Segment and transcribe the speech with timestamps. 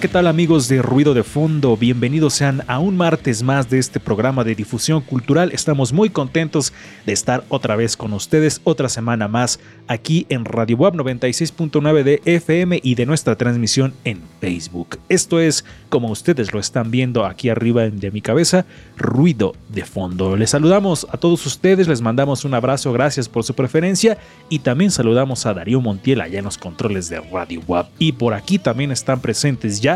[0.00, 1.76] ¿Qué tal amigos de Ruido de Fondo?
[1.76, 5.50] Bienvenidos sean a un martes más de este programa de difusión cultural.
[5.52, 6.72] Estamos muy contentos
[7.04, 12.22] de estar otra vez con ustedes, otra semana más aquí en Radio Web 96.9 de
[12.24, 15.00] FM y de nuestra transmisión en Facebook.
[15.08, 20.36] Esto es, como ustedes lo están viendo aquí arriba de mi cabeza, Ruido de Fondo.
[20.36, 24.16] Les saludamos a todos ustedes, les mandamos un abrazo, gracias por su preferencia
[24.48, 27.86] y también saludamos a Darío Montiel allá en los controles de Radio Web.
[27.98, 29.87] Y por aquí también están presentes ya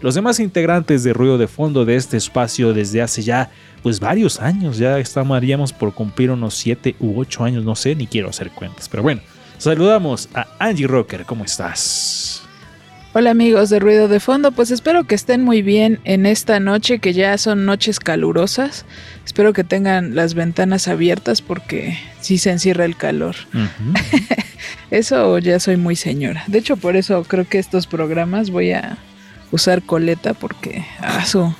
[0.00, 3.50] los demás integrantes de ruido de fondo de este espacio desde hace ya
[3.82, 8.06] pues varios años, ya estaríamos por cumplir unos 7 u 8 años, no sé, ni
[8.06, 9.20] quiero hacer cuentas, pero bueno,
[9.58, 12.42] saludamos a Angie Rocker, ¿cómo estás?
[13.12, 17.00] Hola amigos de Ruido de Fondo, pues espero que estén muy bien en esta noche
[17.00, 18.84] que ya son noches calurosas.
[19.26, 23.34] Espero que tengan las ventanas abiertas porque sí se encierra el calor.
[24.92, 26.44] Eso ya soy muy señora.
[26.46, 28.96] De hecho, por eso creo que estos programas voy a
[29.50, 31.52] usar coleta porque ah, su,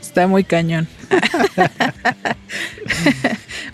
[0.00, 0.88] está muy cañón.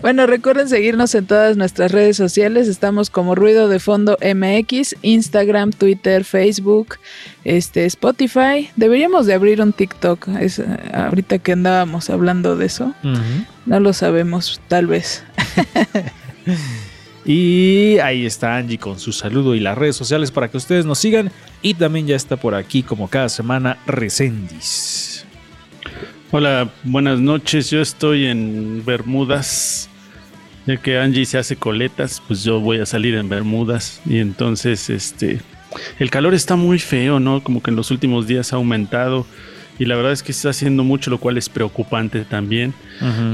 [0.01, 2.67] bueno, recuerden seguirnos en todas nuestras redes sociales.
[2.67, 6.97] Estamos como Ruido de Fondo MX, Instagram, Twitter, Facebook,
[7.43, 8.69] este, Spotify.
[8.75, 10.27] Deberíamos de abrir un TikTok.
[10.39, 10.61] Es,
[10.93, 12.93] ahorita que andábamos hablando de eso.
[13.65, 15.23] No lo sabemos, tal vez.
[17.27, 20.97] Y ahí está Angie con su saludo y las redes sociales para que ustedes nos
[20.97, 21.29] sigan.
[21.61, 25.25] Y también ya está por aquí, como cada semana, Resendis.
[26.31, 27.69] Hola, buenas noches.
[27.69, 29.89] Yo estoy en Bermudas.
[30.65, 34.01] Ya que Angie se hace coletas, pues yo voy a salir en Bermudas.
[34.05, 35.41] Y entonces, este.
[35.99, 37.43] El calor está muy feo, ¿no?
[37.43, 39.25] Como que en los últimos días ha aumentado.
[39.79, 42.73] Y la verdad es que está haciendo mucho, lo cual es preocupante también.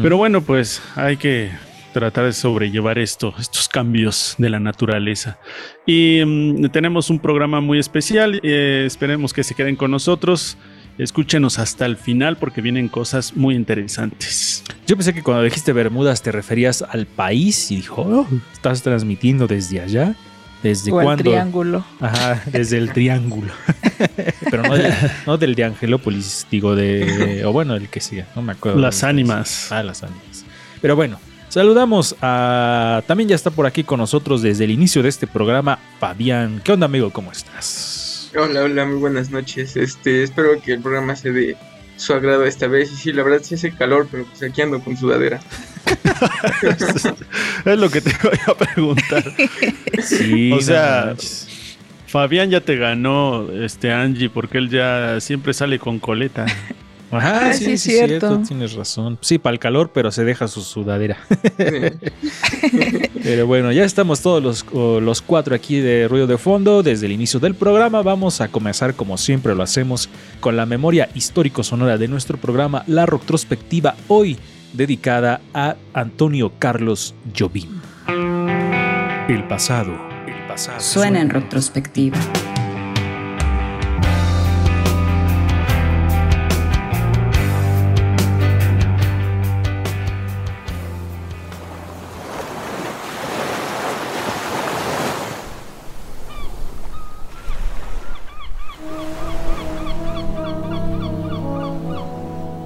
[0.01, 1.51] Pero bueno, pues hay que
[1.93, 5.37] tratar de sobrellevar esto, estos cambios de la naturaleza.
[5.85, 8.39] Y mm, tenemos un programa muy especial.
[8.43, 10.57] eh, esperemos que se queden con nosotros.
[10.97, 14.63] Escúchenos hasta el final porque vienen cosas muy interesantes.
[14.85, 19.47] Yo pensé que cuando dijiste Bermudas te referías al país y dijo, "Oh, estás transmitiendo
[19.47, 20.13] desde allá.
[20.61, 21.23] ¿Desde o el cuándo?
[21.31, 21.83] triángulo.
[21.99, 23.51] Ajá, desde el triángulo.
[24.49, 24.93] Pero no, de-
[25.25, 27.43] no del de Angelópolis, digo de.
[27.45, 28.79] O bueno, el que siga, no me acuerdo.
[28.79, 29.71] Las ánimas.
[29.71, 30.45] Ah, las ánimas.
[30.81, 31.19] Pero bueno,
[31.53, 33.03] saludamos a.
[33.05, 36.61] También ya está por aquí con nosotros desde el inicio de este programa, Fabián.
[36.63, 37.11] ¿Qué onda, amigo?
[37.11, 38.31] ¿Cómo estás?
[38.35, 39.77] Hola, hola, muy buenas noches.
[39.77, 41.55] Este, espero que el programa sea de
[41.95, 42.91] su agrado esta vez.
[42.91, 45.39] Y sí, la verdad sí hace calor, pero pues aquí ando con sudadera.
[47.65, 49.23] es lo que te voy a preguntar.
[50.01, 51.15] Sí, O sea.
[52.07, 56.45] Fabián ya te ganó, este Angie, porque él ya siempre sale con coleta.
[57.17, 58.27] Ajá, Ah, sí, sí, sí, es cierto.
[58.29, 58.47] cierto.
[58.47, 59.17] Tienes razón.
[59.21, 61.17] Sí, para el calor, pero se deja su sudadera.
[63.23, 64.65] Pero bueno, ya estamos todos los,
[65.01, 66.83] los cuatro aquí de ruido de fondo.
[66.83, 70.09] Desde el inicio del programa vamos a comenzar como siempre lo hacemos
[70.39, 74.37] con la memoria histórico-sonora de nuestro programa, la retrospectiva hoy
[74.73, 77.79] dedicada a Antonio Carlos Jobim.
[79.29, 79.93] El pasado.
[80.27, 80.79] El pasado.
[80.81, 82.17] Suena en retrospectiva.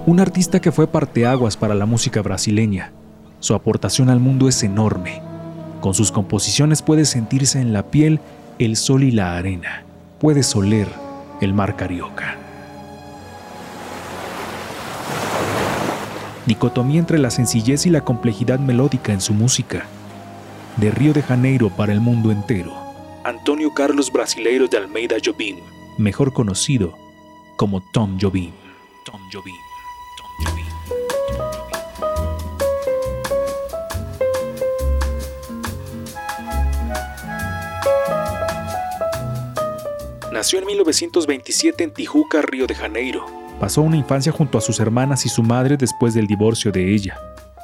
[0.08, 2.94] Un artista que fue parteaguas para la música brasileña.
[3.42, 5.22] Su aportación al mundo es enorme.
[5.82, 8.22] Con sus composiciones puede sentirse en la piel
[8.58, 9.84] el sol y la arena.
[10.18, 10.88] Puedes oler
[11.42, 12.38] el mar carioca.
[16.46, 19.88] Dicotomía entre la sencillez y la complejidad melódica en su música.
[20.78, 22.72] De Río de Janeiro para el mundo entero.
[23.26, 25.58] Antonio Carlos Brasileiro de Almeida Jobim,
[25.98, 26.98] mejor conocido
[27.58, 28.54] como Tom Jobim.
[29.04, 29.67] Tom Jobim.
[40.38, 43.26] Nació en 1927 en Tijuca, Río de Janeiro.
[43.60, 47.20] Pasó una infancia junto a sus hermanas y su madre después del divorcio de ella.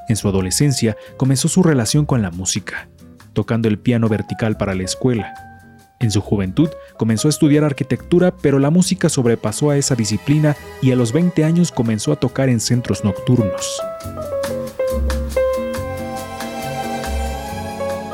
[0.09, 2.87] En su adolescencia comenzó su relación con la música,
[3.33, 5.52] tocando el piano vertical para la escuela,
[5.99, 10.91] en su juventud comenzó a estudiar arquitectura, pero la música sobrepasó a esa disciplina y
[10.91, 13.81] a los 20 años comenzó a tocar en centros nocturnos.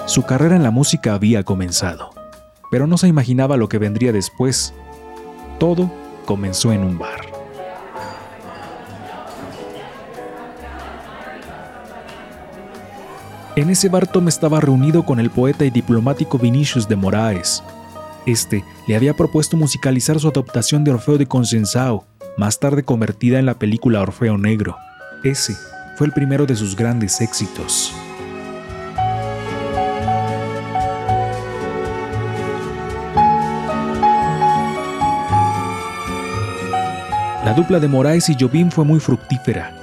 [0.05, 2.11] Su carrera en la música había comenzado,
[2.71, 4.73] pero no se imaginaba lo que vendría después.
[5.59, 5.91] Todo
[6.25, 7.28] comenzó en un bar.
[13.55, 17.63] En ese bar Tom estaba reunido con el poeta y diplomático Vinicius de Moraes.
[18.25, 22.05] Este le había propuesto musicalizar su adaptación de Orfeo de Consensao,
[22.37, 24.77] más tarde convertida en la película Orfeo Negro.
[25.23, 25.55] Ese
[25.95, 27.93] fue el primero de sus grandes éxitos.
[37.43, 39.78] La dupla de Moraes y Jobim fue muy fructífera.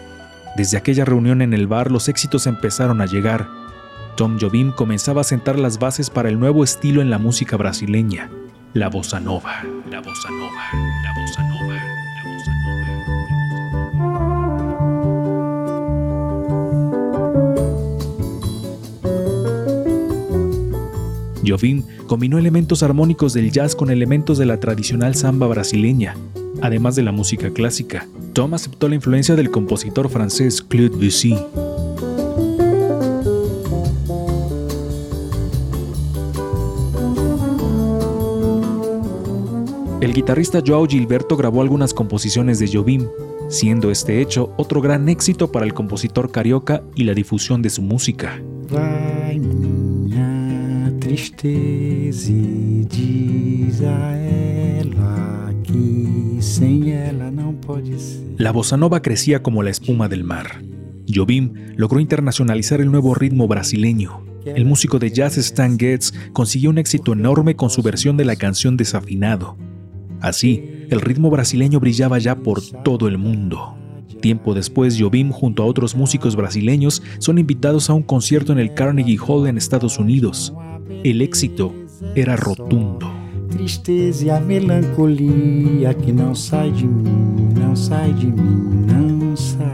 [0.56, 3.46] Desde aquella reunión en el bar los éxitos empezaron a llegar.
[4.16, 8.30] Tom Jobim comenzaba a sentar las bases para el nuevo estilo en la música brasileña,
[8.72, 10.62] la bossa nova, la bossa nova,
[11.04, 11.82] la bossa nova, la.
[21.46, 26.16] Jobim combinó elementos armónicos del jazz con elementos de la tradicional samba brasileña,
[26.62, 28.06] además de la música clásica.
[28.32, 31.36] Tom aceptó la influencia del compositor francés Claude Debussy.
[40.00, 43.08] El guitarrista Joao Gilberto grabó algunas composiciones de Jobim,
[43.48, 47.82] siendo este hecho otro gran éxito para el compositor carioca y la difusión de su
[47.82, 48.40] música.
[58.38, 60.62] La bossa nova crecía como la espuma del mar.
[61.08, 64.24] Jobim logró internacionalizar el nuevo ritmo brasileño.
[64.44, 68.36] El músico de jazz Stan Getz consiguió un éxito enorme con su versión de la
[68.36, 69.56] canción Desafinado.
[70.20, 73.76] Así, el ritmo brasileño brillaba ya por todo el mundo.
[74.20, 78.74] Tiempo después, Jobim junto a otros músicos brasileños son invitados a un concierto en el
[78.74, 80.54] Carnegie Hall en Estados Unidos.
[81.04, 81.74] El éxito
[82.14, 83.15] era rotundo.
[83.56, 88.26] Tristeza e a que não sai de mim, não sai de
[89.34, 89.64] sai.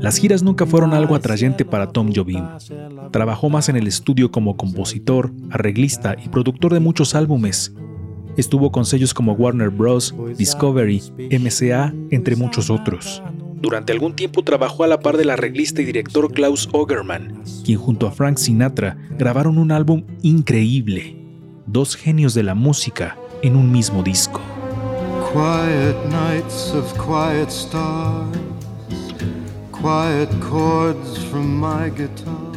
[0.00, 2.42] Las giras nunca fueron algo atrayente para Tom Jobim.
[3.12, 7.72] Trabajó más en el estudio como compositor, arreglista y productor de muchos álbumes.
[8.36, 13.22] Estuvo con sellos como Warner Bros., Discovery, MCA, entre muchos otros.
[13.62, 18.08] Durante algún tiempo trabajó a la par del arreglista y director Klaus Ogerman, quien junto
[18.08, 21.16] a Frank Sinatra grabaron un álbum increíble.
[21.66, 24.40] Dos genios de la música en un mismo disco.
[25.32, 28.36] Quiet nights of quiet stars,
[29.70, 32.51] quiet chords from my guitar.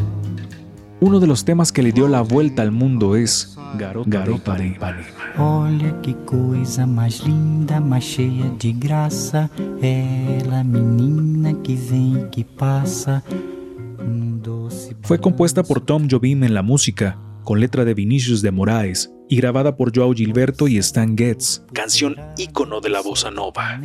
[1.02, 4.68] Uno de los temas que le dio la vuelta al mundo es Garota, Garota de
[4.68, 5.08] Ipanema.
[5.38, 9.50] Olha que coisa mais linda, mais cheia de graça.
[9.82, 13.22] Ela, menina que vem e que passa.
[14.00, 18.52] num doce Fue compuesta por Tom Jobim en la música, con letra de Vinicius de
[18.52, 23.80] Moraes y grabada por Joao Gilberto y Stan Getz, canción ícono de la bossa nova.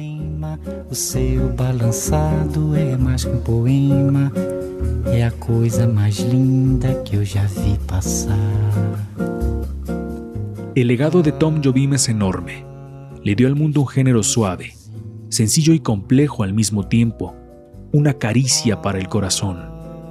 [10.75, 12.65] El legado de Tom Jobim es enorme.
[13.23, 14.75] Le dio al mundo un género suave,
[15.29, 17.35] sencillo y complejo al mismo tiempo,
[17.93, 19.59] una caricia para el corazón,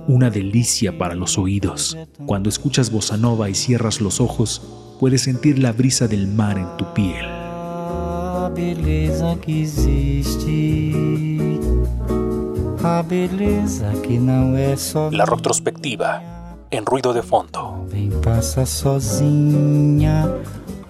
[0.08, 1.98] una delicia para los oídos.
[2.26, 6.68] Cuando escuchas bossa nova y cierras los ojos, puedes sentir la brisa del mar en
[6.78, 7.26] tu piel.
[7.26, 11.04] A beleza que existe.
[12.84, 15.10] A beleza que não é só.
[15.12, 16.22] La retrospectiva,
[16.70, 17.86] en ruido de fondo.
[17.90, 20.28] Vem passa sozinha.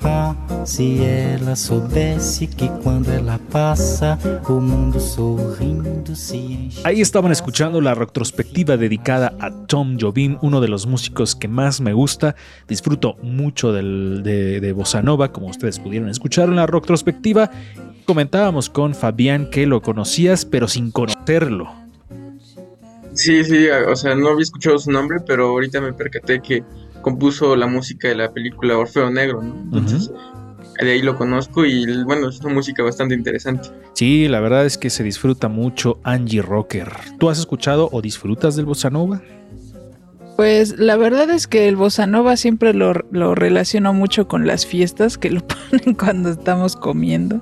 [0.01, 6.82] Ah, se ela soubesse que quando ela passa, o mundo sorrindo se enche.
[6.86, 11.82] Ahí estaban escuchando la retrospectiva dedicada a Tom Jobim, uno de los músicos que más
[11.82, 12.36] me gusta.
[12.68, 17.51] Disfruto mucho del- de, de Bossa Nova, como ustedes pudieron escuchar en la retrospectiva.
[18.06, 21.70] Comentábamos con Fabián que lo conocías, pero sin conocerlo.
[23.13, 26.63] Sí, sí, o sea, no había escuchado su nombre, pero ahorita me percaté que
[27.10, 29.56] compuso la música de la película Orfeo Negro, ¿no?
[29.63, 30.12] Entonces,
[30.80, 33.70] de ahí lo conozco y bueno, es una música bastante interesante.
[33.94, 36.92] Sí, la verdad es que se disfruta mucho Angie Rocker.
[37.18, 39.22] ¿Tú has escuchado o disfrutas del Bossa Nova?
[40.36, 44.66] Pues la verdad es que el bossa nova siempre lo, lo relaciono mucho con las
[44.66, 47.42] fiestas que lo ponen cuando estamos comiendo.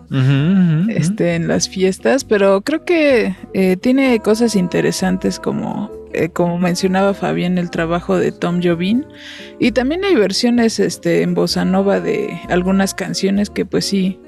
[0.90, 7.14] Este, en las fiestas, pero creo que eh, tiene cosas interesantes como, eh, como mencionaba
[7.14, 9.04] Fabián, el trabajo de Tom Jobim.
[9.60, 14.20] Y también hay versiones este, en bossa nova de algunas canciones que pues sí,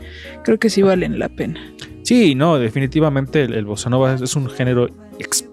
[0.43, 1.59] creo que sí valen la pena.
[2.03, 4.89] Sí, no, definitivamente el, el bossa nova es un género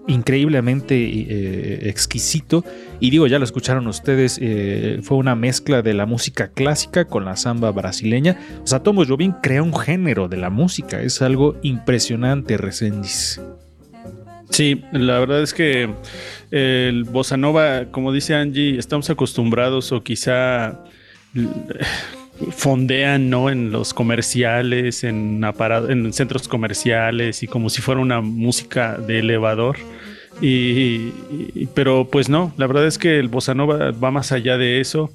[0.07, 2.63] increíblemente eh, exquisito.
[2.99, 7.25] Y digo, ya lo escucharon ustedes, eh, fue una mezcla de la música clásica con
[7.25, 8.39] la samba brasileña.
[8.63, 13.39] O sea, Tom Jobim crea un género de la música, es algo impresionante, Resendiz.
[14.49, 15.89] Sí, la verdad es que
[16.51, 20.79] el bossa nova, como dice Angie, estamos acostumbrados o quizá
[22.51, 23.49] fondean, ¿no?
[23.49, 25.41] En los comerciales, en,
[25.89, 29.77] en centros comerciales y como si fuera una música de elevador.
[30.39, 31.09] Y,
[31.73, 35.11] pero pues no, la verdad es que el bossa nova va más allá de eso.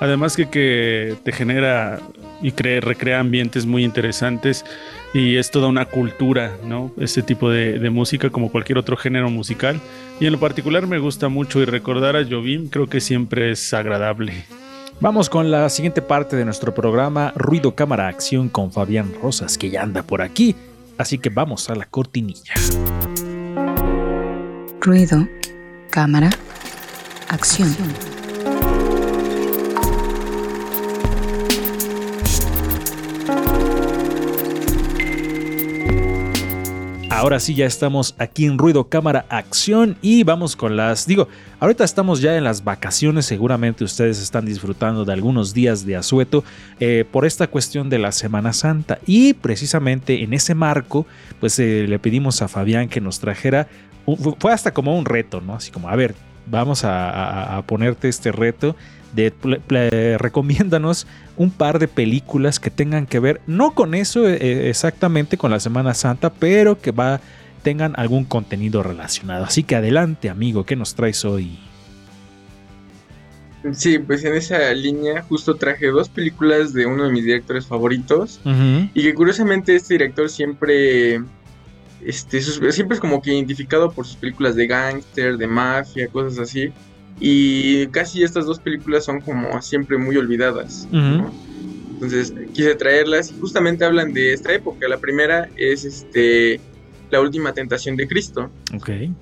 [0.00, 2.00] Además que, que te genera
[2.40, 4.64] y cre- recrea ambientes muy interesantes
[5.14, 6.92] y es toda una cultura, ¿no?
[6.98, 9.80] Este tipo de, de música como cualquier otro género musical.
[10.20, 13.74] Y en lo particular me gusta mucho y recordar a Jovim creo que siempre es
[13.74, 14.44] agradable.
[15.00, 19.68] Vamos con la siguiente parte de nuestro programa, Ruido Cámara Acción con Fabián Rosas, que
[19.68, 20.54] ya anda por aquí.
[20.96, 22.54] Así que vamos a la cortinilla.
[24.80, 25.26] Ruido,
[25.90, 26.30] cámara,
[27.28, 27.74] acción.
[37.12, 41.06] Ahora sí, ya estamos aquí en Ruido Cámara Acción y vamos con las...
[41.06, 41.28] Digo,
[41.60, 46.42] ahorita estamos ya en las vacaciones, seguramente ustedes están disfrutando de algunos días de asueto
[46.80, 51.06] eh, por esta cuestión de la Semana Santa y precisamente en ese marco,
[51.38, 53.68] pues eh, le pedimos a Fabián que nos trajera...
[54.38, 55.54] fue hasta como un reto, ¿no?
[55.54, 56.14] Así como, a ver,
[56.46, 58.74] vamos a ponerte este reto
[59.12, 65.36] de recomiéndanos un par de películas que tengan que ver, no con eso eh, exactamente
[65.36, 67.20] con la Semana Santa, pero que va
[67.62, 69.44] tengan algún contenido relacionado.
[69.44, 71.58] Así que adelante, amigo, ¿qué nos traes hoy?
[73.72, 78.40] Sí, pues en esa línea justo traje dos películas de uno de mis directores favoritos
[78.92, 81.20] y que curiosamente este director siempre
[82.04, 86.40] este sus- siempre es como que identificado por sus películas de gángster, de mafia, cosas
[86.40, 86.72] así.
[87.24, 90.88] Y casi estas dos películas son como siempre muy olvidadas.
[90.90, 91.32] ¿no?
[91.92, 94.88] Entonces quise traerlas y justamente hablan de esta época.
[94.88, 96.60] La primera es este
[97.12, 98.50] La última tentación de Cristo.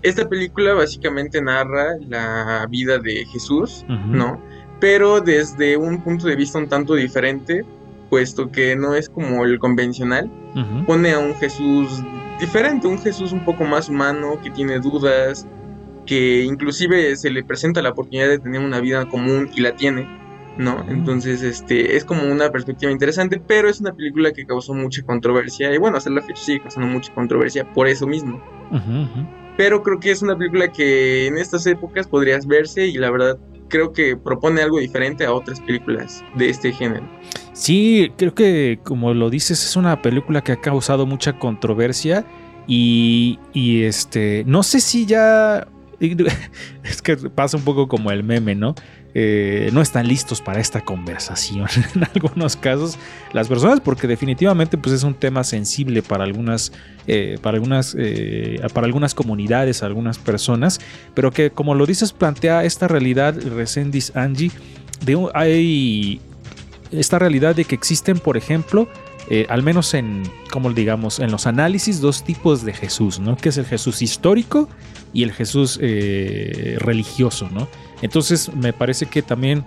[0.01, 3.85] Esta película básicamente narra la vida de Jesús.
[3.87, 4.43] ¿no?
[4.81, 7.67] Pero desde un punto de vista un tanto diferente,
[8.09, 10.31] puesto que no es como el convencional,
[10.87, 12.03] pone a un Jesús
[12.41, 15.47] diferente, un Jesús un poco más humano, que tiene dudas,
[16.11, 20.09] que inclusive se le presenta la oportunidad de tener una vida común y la tiene,
[20.59, 20.85] ¿no?
[20.89, 25.73] Entonces, este, es como una perspectiva interesante, pero es una película que causó mucha controversia
[25.73, 28.43] y bueno, hasta la fecha sigue causando mucha controversia por eso mismo.
[29.57, 33.39] Pero creo que es una película que en estas épocas podrías verse y la verdad
[33.69, 37.09] creo que propone algo diferente a otras películas de este género.
[37.53, 42.27] Sí, creo que como lo dices, es una película que ha causado mucha controversia
[42.67, 45.69] y, y, este, no sé si ya,
[46.85, 48.75] es que pasa un poco como el meme, ¿no?
[49.13, 51.67] Eh, no están listos para esta conversación
[51.97, 52.97] en algunos casos
[53.33, 56.71] las personas porque definitivamente pues es un tema sensible para algunas
[57.09, 60.81] eh, para algunas eh, para algunas comunidades algunas personas
[61.13, 64.53] pero que como lo dices plantea esta realidad Resendis Angie
[65.35, 66.21] hay
[66.93, 68.89] esta realidad de que existen, por ejemplo,
[69.29, 73.37] eh, al menos en, como digamos, en los análisis, dos tipos de Jesús, ¿no?
[73.37, 74.69] Que es el Jesús histórico
[75.13, 77.69] y el Jesús eh, religioso, ¿no?
[78.03, 79.65] Entonces me parece que también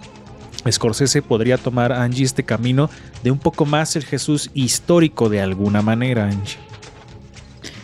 [0.69, 2.89] Scorsese podría tomar Angie este camino
[3.23, 6.57] de un poco más el Jesús histórico de alguna manera, Angie.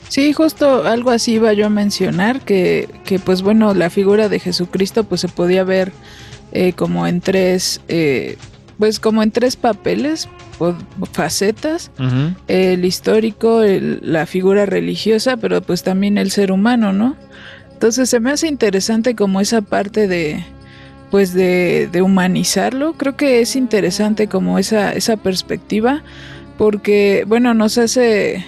[0.07, 4.39] Sí, justo algo así iba yo a mencionar, que, que pues bueno, la figura de
[4.39, 5.91] Jesucristo pues se podía ver
[6.51, 8.37] eh, como en tres, eh,
[8.79, 10.73] pues como en tres papeles o
[11.11, 11.91] facetas,
[12.47, 17.15] el histórico, el- la figura religiosa, pero pues también el ser humano, ¿no?
[17.73, 20.43] Entonces se me hace interesante como esa parte de,
[21.11, 26.01] pues de, de humanizarlo, creo que es interesante como esa, esa perspectiva,
[26.57, 28.45] porque bueno, nos hace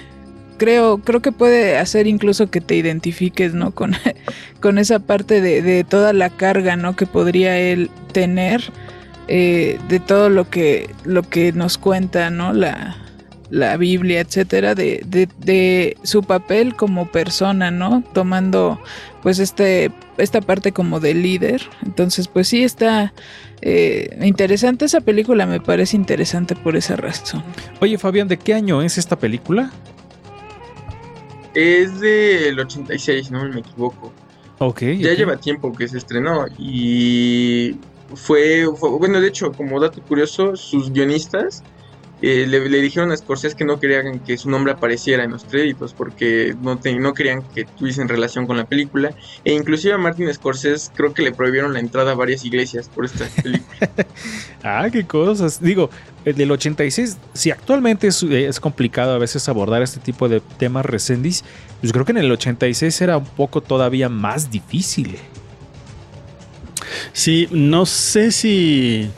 [0.58, 3.72] creo, creo que puede hacer incluso que te identifiques, ¿no?
[3.72, 3.96] Con,
[4.62, 6.96] con esa parte de, de toda la carga, ¿no?
[6.96, 8.62] Que podría él tener,
[9.28, 12.54] eh, de todo lo que, lo que nos cuenta, ¿no?
[12.54, 12.98] La,
[13.50, 18.04] la Biblia, etcétera, de, de, de su papel como persona, ¿no?
[18.14, 18.80] Tomando
[19.22, 21.62] pues este, esta parte como de líder.
[21.86, 23.14] Entonces, pues sí está
[23.62, 27.44] eh, interesante esa película, me parece interesante por esa razón.
[27.80, 29.72] Oye, Fabián, ¿de qué año es esta película?
[31.54, 34.14] Es del 86, no me equivoco.
[34.60, 34.82] Ok.
[35.00, 37.76] Ya lleva tiempo que se estrenó y
[38.16, 41.64] fue, fue- bueno, de hecho, como dato curioso, sus guionistas
[42.24, 45.96] eh, le, dijeron a Scorsese que no querían que su nombre apareciera en los créditos
[45.96, 50.32] porque no, te- no querían que tuviesen relación con la película e inclusive a Martin
[50.32, 53.90] Scorsese creo que le prohibieron la entrada a varias iglesias por esta película.
[54.64, 55.60] Ah, qué cosas.
[55.60, 55.90] Digo,
[56.24, 60.86] el del 86, si actualmente es, es complicado a veces abordar este tipo de temas
[60.86, 61.44] recendis,
[61.80, 65.18] pues creo que en el 86 era un poco todavía más difícil.
[67.14, 69.10] Sí, no sé si,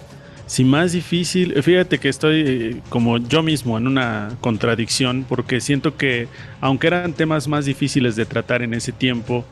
[0.46, 1.62] si más difícil.
[1.62, 6.28] Fíjate que estoy eh, como yo mismo en una contradicción porque siento que
[6.62, 9.46] aunque eran temas más difíciles de tratar en ese tiempo,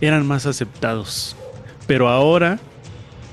[0.00, 1.36] eran más aceptados.
[1.86, 2.58] Pero ahora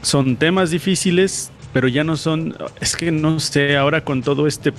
[0.02, 4.74] son temas difíciles, pero ya no son, es que no sé, ahora con todo este,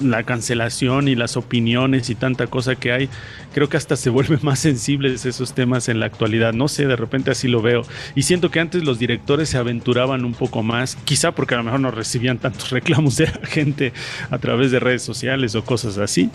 [0.00, 3.08] la cancelación y las opiniones y tanta cosa que hay,
[3.52, 6.52] creo que hasta se vuelven más sensibles esos temas en la actualidad.
[6.52, 7.82] No sé, de repente así lo veo.
[8.14, 11.64] Y siento que antes los directores se aventuraban un poco más, quizá porque a lo
[11.64, 13.92] mejor no recibían tantos reclamos de la gente
[14.30, 16.30] a través de redes sociales o cosas así.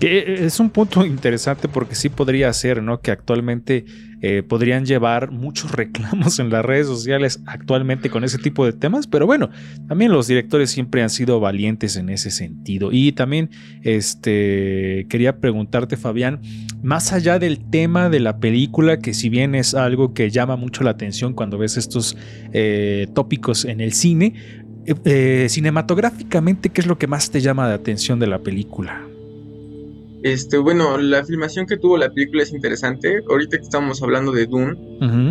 [0.00, 3.00] Que es un punto interesante porque sí podría ser, ¿no?
[3.00, 3.84] Que actualmente
[4.22, 9.06] eh, podrían llevar muchos reclamos en las redes sociales actualmente con ese tipo de temas,
[9.06, 9.50] pero bueno,
[9.88, 12.90] también los directores siempre han sido valientes en ese sentido.
[12.92, 13.50] Y también,
[13.82, 16.40] este, quería preguntarte, Fabián,
[16.82, 20.84] más allá del tema de la película, que si bien es algo que llama mucho
[20.84, 22.16] la atención cuando ves estos
[22.52, 24.34] eh, tópicos en el cine,
[24.86, 29.02] eh, eh, cinematográficamente, ¿qué es lo que más te llama la atención de la película?
[30.22, 33.20] Este, bueno, la filmación que tuvo la película es interesante.
[33.28, 34.74] Ahorita que estamos hablando de Dune,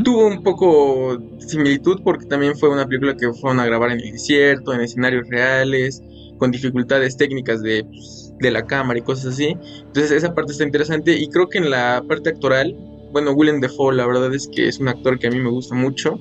[0.04, 4.12] tuvo un poco similitud porque también fue una película que fueron a grabar en el
[4.12, 6.02] desierto, en escenarios reales,
[6.38, 9.58] con dificultades técnicas de, pues, de la cámara y cosas así.
[9.80, 12.76] Entonces esa parte está interesante y creo que en la parte actoral,
[13.12, 15.76] bueno, Willem Dafoe la verdad es que es un actor que a mí me gusta
[15.76, 16.20] mucho.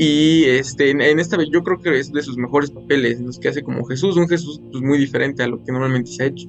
[0.00, 3.38] Y este, en, en esta vez yo creo que es de sus mejores papeles, los
[3.38, 6.26] que hace como Jesús, un Jesús pues, muy diferente a lo que normalmente se ha
[6.26, 6.48] hecho.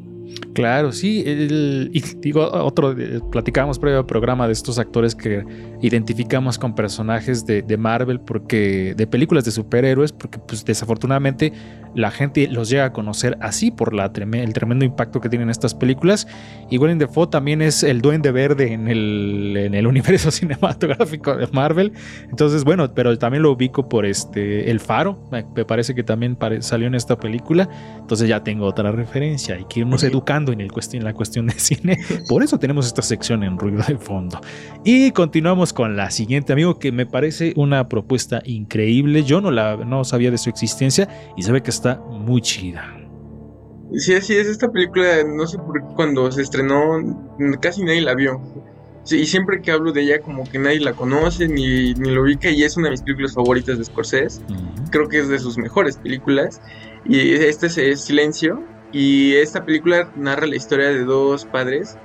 [0.53, 1.23] Claro, sí.
[1.25, 5.43] el- y digo, otro, eh, platicábamos previo al programa de estos actores que
[5.81, 11.53] identificamos con personajes de, de Marvel, porque de películas de superhéroes, porque pues desafortunadamente
[11.95, 15.73] la gente los llega a conocer así por la el tremendo impacto que tienen estas
[15.73, 16.27] películas.
[16.69, 21.47] Y Willem Dafoe también es el duende verde en el, en el universo cinematográfico de
[21.47, 21.93] Marvel.
[22.29, 26.87] Entonces, bueno, pero también lo ubico por este El Faro, me parece que también salió
[26.87, 27.69] en esta película.
[27.99, 29.55] Entonces ya tengo otra referencia.
[29.55, 31.99] Hay que irnos educando en, el cuestión, en la cuestión de cine.
[32.27, 34.39] Por eso tenemos esta sección en ruido de fondo.
[34.83, 39.23] Y continuamos con la siguiente, amigo, que me parece una propuesta increíble.
[39.23, 42.95] Yo no, la, no sabía de su existencia y se ve que está muy chida.
[43.95, 46.99] Sí, así es, esta película, no sé por qué cuando se estrenó,
[47.59, 48.39] casi nadie la vio.
[49.03, 52.21] Sí, y siempre que hablo de ella, como que nadie la conoce ni, ni lo
[52.21, 54.41] ubica, y es una de mis películas favoritas de Scorsese.
[54.91, 56.61] Creo que es de sus mejores películas.
[57.05, 58.63] Y este es, es Silencio.
[58.91, 61.99] Y esta película narra la historia de dos padres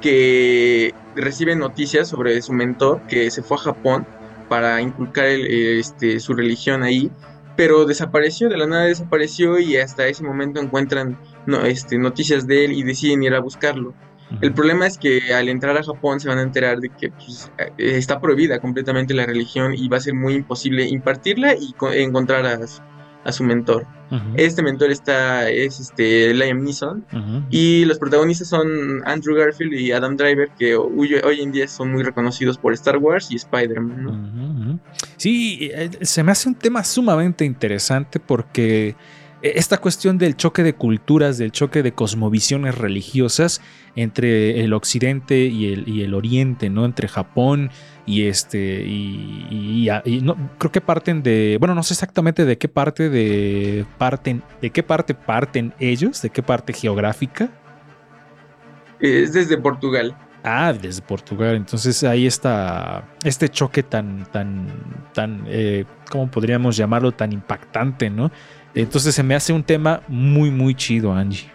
[0.00, 4.08] que reciben noticias sobre su mentor que se fue a Japón
[4.46, 5.46] para inculcar el-
[5.78, 7.10] este, su religión ahí
[7.54, 12.64] pero desapareció, de la nada desapareció y hasta ese momento encuentran no, este, noticias de
[12.64, 13.96] él y deciden ir a buscarlo.
[14.40, 17.52] El problema es que al entrar a Japón se van a enterar de que pues,
[17.58, 21.92] eh, está prohibida completamente la religión y va a ser muy imposible impartirla y co-
[21.92, 22.80] encontrar a, su-
[23.24, 23.86] a su mentor.
[24.36, 27.04] Este mentor está, es este, Liam Neeson
[27.48, 31.92] y los protagonistas son Andrew Garfield y Adam Driver que hoy, hoy en día son
[31.92, 34.80] muy reconocidos por Star Wars y Spider-Man.
[35.16, 38.96] Sí, eh, se me hace un tema sumamente interesante porque
[39.42, 43.60] esta cuestión del choque de culturas, del choque de cosmovisiones religiosas
[43.96, 46.84] entre el occidente y el, y el oriente, ¿no?
[46.84, 47.70] Entre Japón
[48.06, 48.82] y este.
[48.86, 51.56] Y, y- y- y no, creo que parten de.
[51.58, 53.86] Bueno, no sé exactamente de qué parte de.
[53.98, 54.42] parten.
[54.60, 57.50] de qué parte parten ellos, de qué parte geográfica.
[59.00, 60.14] Es desde Portugal.
[60.42, 61.54] Ah, desde Portugal.
[61.56, 64.68] Entonces ahí está este choque tan, tan,
[65.12, 67.12] tan, eh, ¿cómo podríamos llamarlo?
[67.12, 68.30] Tan impactante, ¿no?
[68.74, 71.50] Entonces se me hace un tema muy, muy chido, Angie.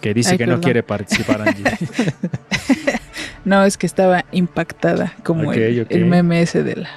[0.00, 1.64] Que dice Ay, que no quiere participar, Angie.
[3.44, 5.86] No, es que estaba impactada, como el, ok.
[5.90, 6.90] el meme ese de la.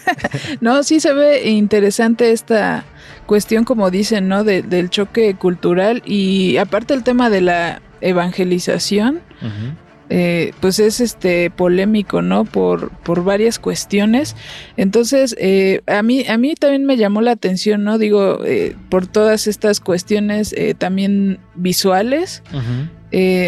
[0.60, 2.84] no, sí se ve interesante esta
[3.26, 4.44] cuestión, como dicen, ¿no?
[4.44, 9.22] De- del choque cultural y aparte el tema de la evangelización.
[9.42, 9.74] Ujú.
[10.10, 12.44] Eh, pues es este polémico, ¿no?
[12.44, 14.36] Por, por varias cuestiones.
[14.76, 17.98] Entonces, eh, a mí, a mí también me llamó la atención, ¿no?
[17.98, 22.42] Digo, eh, por todas estas cuestiones también visuales.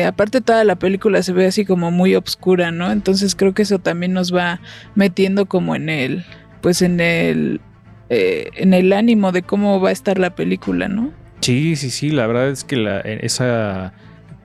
[0.06, 2.92] aparte toda la película se ve así como muy obscura, ¿no?
[2.92, 4.60] Entonces creo que eso también nos va
[4.94, 6.24] metiendo como en el,
[6.60, 7.60] pues en el,
[8.10, 11.12] en el ánimo de cómo va a estar la película, ¿no?
[11.40, 13.94] Sí, sí, sí, la verdad es que la, esa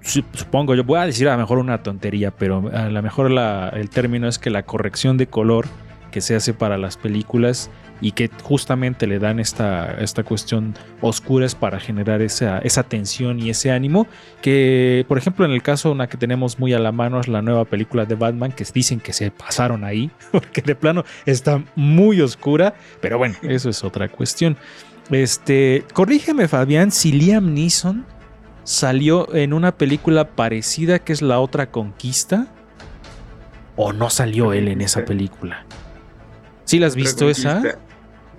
[0.05, 3.31] supongo, yo voy a decir a lo mejor una tontería, pero a lo mejor
[3.73, 5.65] el término es que la corrección de color
[6.11, 7.69] que se hace para las películas
[8.01, 13.39] y que justamente le dan esta, esta cuestión oscura es para generar esa, esa tensión
[13.39, 14.07] y ese ánimo
[14.41, 17.41] que por ejemplo en el caso una que tenemos muy a la mano es la
[17.41, 22.21] nueva película de Batman que dicen que se pasaron ahí porque de plano está muy
[22.21, 24.57] oscura pero bueno eso es otra cuestión.
[25.11, 28.05] Este corrígeme Fabián si Liam Neeson
[28.65, 32.47] salió en una película parecida que es La otra conquista.
[33.77, 35.65] ¿O no salió él en esa película?
[36.65, 37.61] ¿Sí la has visto esa?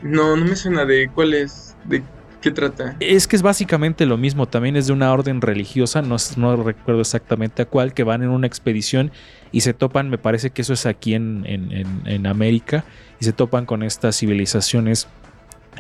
[0.03, 2.03] No, no me suena de cuál es, de
[2.41, 2.97] qué trata.
[3.01, 7.01] Es que es básicamente lo mismo, también es de una orden religiosa, no, no recuerdo
[7.01, 9.13] exactamente a cuál, que van en una expedición
[9.53, 12.85] y se topan, me parece que eso es aquí en, en, en América,
[13.21, 15.09] y se topan con estas civilizaciones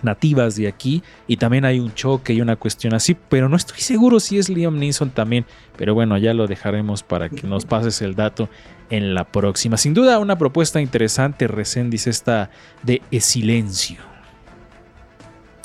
[0.02, 3.80] nativas de aquí y también hay un choque y una cuestión así, pero no estoy
[3.80, 8.02] seguro si es Liam Neeson también, pero bueno, ya lo dejaremos para que nos pases
[8.02, 8.48] el dato
[8.90, 9.76] en la próxima.
[9.76, 11.48] Sin duda una propuesta interesante,
[11.90, 12.50] dice esta
[12.82, 14.15] de Silencio.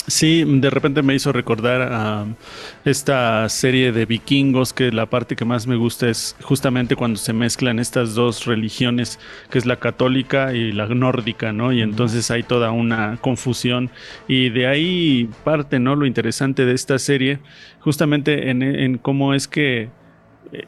[0.08, 2.26] Sí, de repente me hizo recordar a
[2.84, 7.32] esta serie de vikingos que la parte que más me gusta es justamente cuando se
[7.32, 11.72] mezclan estas dos religiones, que es la católica y la nórdica, ¿no?
[11.72, 13.90] Y entonces hay toda una confusión
[14.26, 15.94] y de ahí parte, ¿no?
[15.94, 17.38] Lo interesante de esta serie,
[17.78, 19.88] justamente en, en cómo es que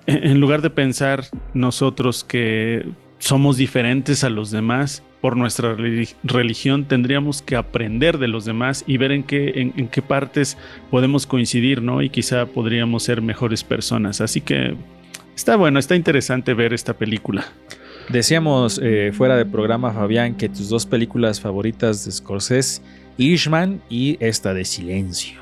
[0.07, 2.87] en lugar de pensar nosotros que
[3.18, 5.74] somos diferentes a los demás, por nuestra
[6.22, 10.58] religión tendríamos que aprender de los demás y ver en qué, en, qué partes
[10.90, 12.02] podemos coincidir, ¿no?
[12.02, 14.20] Y quizá podríamos ser mejores personas.
[14.20, 14.76] Así que
[15.34, 17.46] está bueno, está interesante ver esta película.
[18.10, 22.82] Decíamos eh, fuera de programa, Fabián, que tus dos películas favoritas de Scorsese,
[23.16, 25.40] Irishman y esta de Silencio.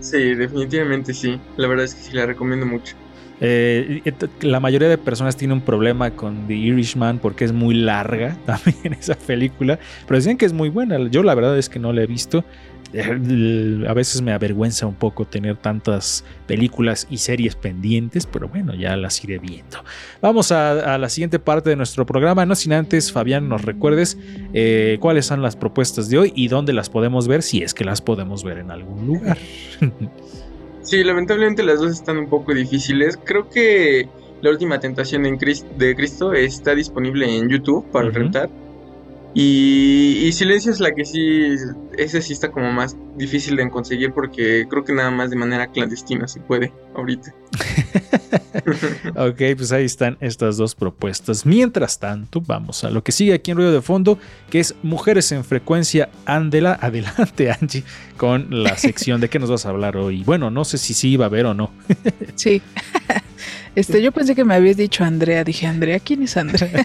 [0.00, 1.38] Sí, definitivamente sí.
[1.58, 2.96] La verdad es que sí la recomiendo mucho.
[3.40, 4.02] Eh,
[4.40, 8.94] la mayoría de personas tiene un problema con The Irishman porque es muy larga también
[8.94, 10.98] esa película, pero dicen que es muy buena.
[11.08, 12.44] Yo la verdad es que no la he visto.
[12.92, 18.72] Eh, a veces me avergüenza un poco tener tantas películas y series pendientes, pero bueno,
[18.74, 19.78] ya las iré viendo.
[20.22, 24.16] Vamos a, la siguiente parte de nuestro programa, no sin antes, Fabián, nos recuerdes
[24.52, 27.84] eh, cuáles son las propuestas de hoy y dónde las podemos ver, si es que
[27.84, 29.38] las podemos ver en algún lugar.
[30.84, 33.18] Sí, lamentablemente las dos están un poco difíciles.
[33.24, 34.08] Creo que
[34.40, 38.50] La última tentación de Cristo está disponible en YouTube para rentar.
[39.36, 41.56] Y, Silencio es la que sí,
[41.98, 45.66] ese sí está como más difícil de conseguir porque creo que nada más de manera
[45.66, 47.34] clandestina se puede ahorita.
[49.16, 51.46] ok, pues ahí están estas dos propuestas.
[51.46, 54.18] Mientras tanto, vamos a lo que sigue aquí en Ruido de Fondo,
[54.50, 56.10] que es Mujeres en Frecuencia.
[56.26, 57.82] Andela, adelante Angie,
[58.16, 60.22] con la sección de qué nos vas a hablar hoy.
[60.22, 61.72] Bueno, no sé si sí iba a ver o no.
[62.36, 62.62] sí.
[63.74, 65.42] Este, yo pensé que me habías dicho Andrea.
[65.42, 66.84] Dije, Andrea, ¿quién es Andrea?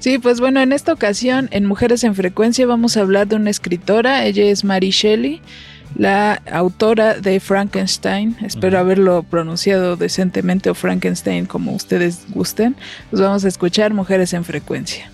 [0.00, 3.50] Sí, pues bueno, en esta ocasión en Mujeres en Frecuencia vamos a hablar de una
[3.50, 5.42] escritora, ella es Mary Shelley,
[5.94, 12.76] la autora de Frankenstein, espero haberlo pronunciado decentemente o Frankenstein como ustedes gusten,
[13.10, 15.12] pues vamos a escuchar Mujeres en Frecuencia.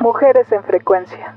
[0.00, 1.34] Mujeres en Frecuencia.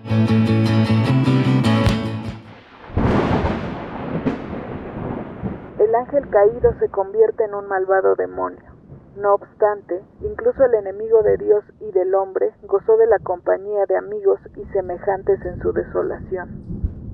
[5.80, 8.71] El ángel caído se convierte en un malvado demonio
[9.16, 13.98] no obstante, incluso el enemigo de Dios y del hombre gozó de la compañía de
[13.98, 16.50] amigos y semejantes en su desolación.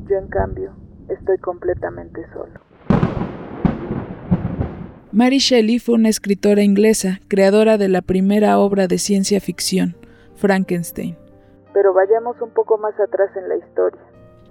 [0.08, 0.74] Yo, en cambio,
[1.10, 2.60] estoy completamente solo.
[5.12, 9.96] Mary Shelley fue una escritora inglesa, creadora de la primera obra de ciencia ficción,
[10.36, 11.18] Frankenstein.
[11.74, 14.02] Pero vayamos un poco más atrás en la historia.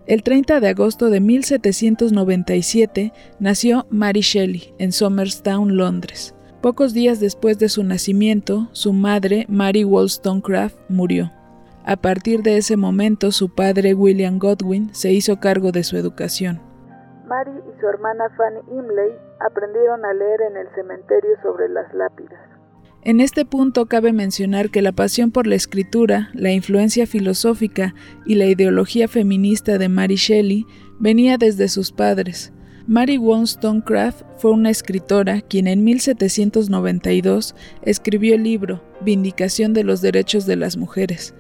[0.07, 6.36] El 30 de agosto de 1797 nació Mary Shelley en Somerstown, Londres.
[6.67, 11.31] Pocos días después de su nacimiento, su madre, Mary Wollstonecraft, murió.
[11.85, 16.61] A partir de ese momento, su padre, William Godwin, se hizo cargo de su educación.
[17.29, 19.13] Mary y su hermana Fanny Imlay
[19.49, 22.41] aprendieron a leer en el cementerio sobre las lápidas.
[23.05, 28.35] En este punto cabe mencionar que la pasión por la escritura, la influencia filosófica y
[28.35, 30.67] la ideología feminista de Mary Shelley
[30.99, 32.53] venía desde sus padres,
[32.89, 40.47] Mary Wollstonecraft fue una escritora quien en 1792 escribió el libro Vindicación de los Derechos
[40.47, 41.35] de las Mujeres,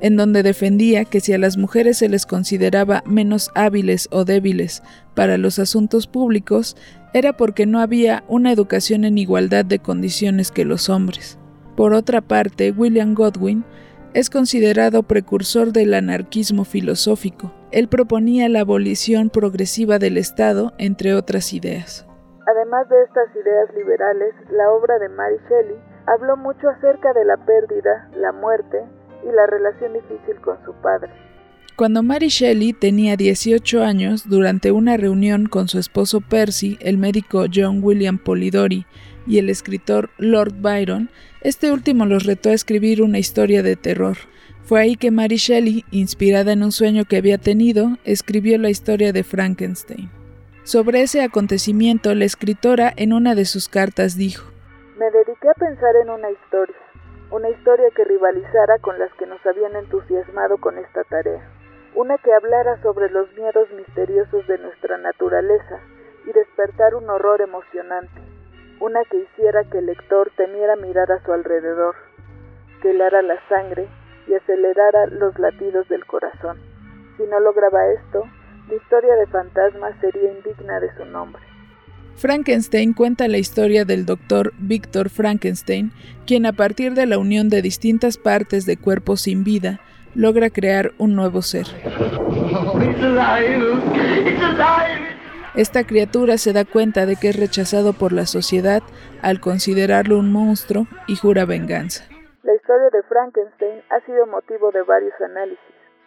[0.00, 4.84] en donde defendía que si a las mujeres se les consideraba menos hábiles o débiles
[5.16, 6.76] para los asuntos públicos,
[7.12, 11.38] era porque no había una educación en igualdad de condiciones que los hombres.
[11.76, 13.64] Por otra parte, William Godwin
[14.14, 17.52] es considerado precursor del anarquismo filosófico.
[17.74, 22.06] Él proponía la abolición progresiva del Estado, entre otras ideas.
[22.46, 27.36] Además de estas ideas liberales, la obra de Mary Shelley habló mucho acerca de la
[27.36, 28.78] pérdida, la muerte
[29.24, 31.10] y la relación difícil con su padre.
[31.74, 37.46] Cuando Mary Shelley tenía 18 años, durante una reunión con su esposo Percy, el médico
[37.52, 38.86] John William Polidori
[39.26, 41.10] y el escritor Lord Byron,
[41.40, 44.16] este último los retó a escribir una historia de terror.
[44.64, 49.12] Fue ahí que Mary Shelley, inspirada en un sueño que había tenido, escribió la historia
[49.12, 50.10] de Frankenstein.
[50.62, 54.50] Sobre ese acontecimiento, la escritora en una de sus cartas dijo,
[54.98, 56.76] Me dediqué a pensar en una historia,
[57.30, 61.46] una historia que rivalizara con las que nos habían entusiasmado con esta tarea,
[61.94, 65.80] una que hablara sobre los miedos misteriosos de nuestra naturaleza
[66.26, 68.34] y despertar un horror emocionante
[68.80, 71.94] una que hiciera que el lector temiera mirar a su alrededor,
[72.82, 73.88] que helara la sangre
[74.26, 76.58] y acelerara los latidos del corazón.
[77.16, 78.24] Si no lograba esto,
[78.68, 81.42] la historia de fantasmas sería indigna de su nombre.
[82.16, 85.92] Frankenstein cuenta la historia del doctor Víctor Frankenstein,
[86.26, 89.80] quien a partir de la unión de distintas partes de cuerpos sin vida,
[90.14, 91.66] logra crear un nuevo ser.
[95.54, 98.82] Esta criatura se da cuenta de que es rechazado por la sociedad
[99.22, 102.04] al considerarlo un monstruo y jura venganza.
[102.44, 105.58] La historia de Frankenstein ha sido motivo de varios análisis.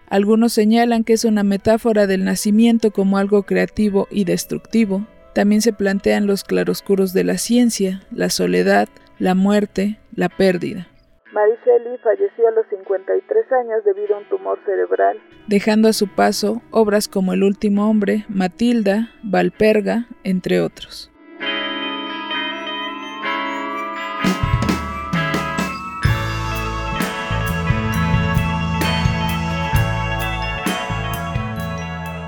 [0.08, 5.02] Algunos señalan que es una metáfora del nacimiento como algo creativo y destructivo.
[5.34, 10.88] También se plantean los claroscuros de la ciencia, la soledad, la muerte, la pérdida.
[11.34, 16.08] Mary Shelley falleció a los 53 años debido a un tumor cerebral, dejando a su
[16.08, 21.12] paso obras como El último hombre, Matilda, Valperga, entre otros.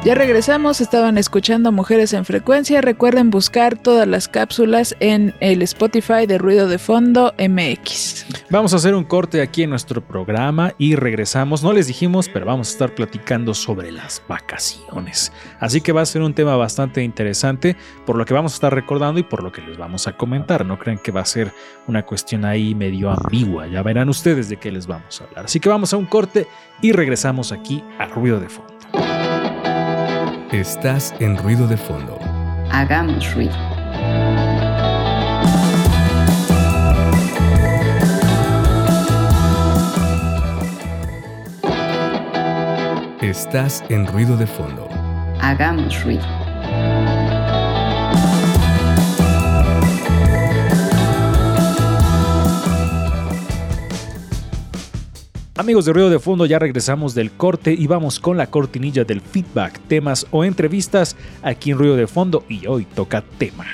[0.06, 2.80] Ya regresamos, estaban escuchando Mujeres en Frecuencia.
[2.80, 8.26] Recuerden buscar todas las cápsulas en el Spotify de Ruido de Fondo MX.
[8.50, 11.64] Vamos a hacer un corte aquí en nuestro programa y regresamos.
[11.64, 15.34] No les dijimos, pero vamos a estar platicando sobre las vacaciones.
[15.60, 18.74] Así que va a ser un tema bastante interesante por lo que vamos a estar
[18.74, 20.66] recordando y por lo que les vamos a comentar.
[20.66, 21.52] No creen que va a ser
[21.88, 23.68] una cuestión ahí medio ambigua.
[23.68, 25.44] Ya verán ustedes de qué les vamos a hablar.
[25.44, 26.48] Así que vamos a un corte
[26.82, 29.29] y regresamos aquí a Ruido de Fondo.
[30.52, 32.18] Estás en ruido de fondo.
[32.72, 33.54] Hagamos ruido.
[43.22, 44.90] Estás en ruido de fondo.
[45.40, 46.26] Hagamos ruido.
[55.60, 59.20] Amigos de Ruido de Fondo, ya regresamos del corte y vamos con la cortinilla del
[59.20, 63.66] feedback, temas o entrevistas aquí en Ruido de Fondo y hoy toca tema.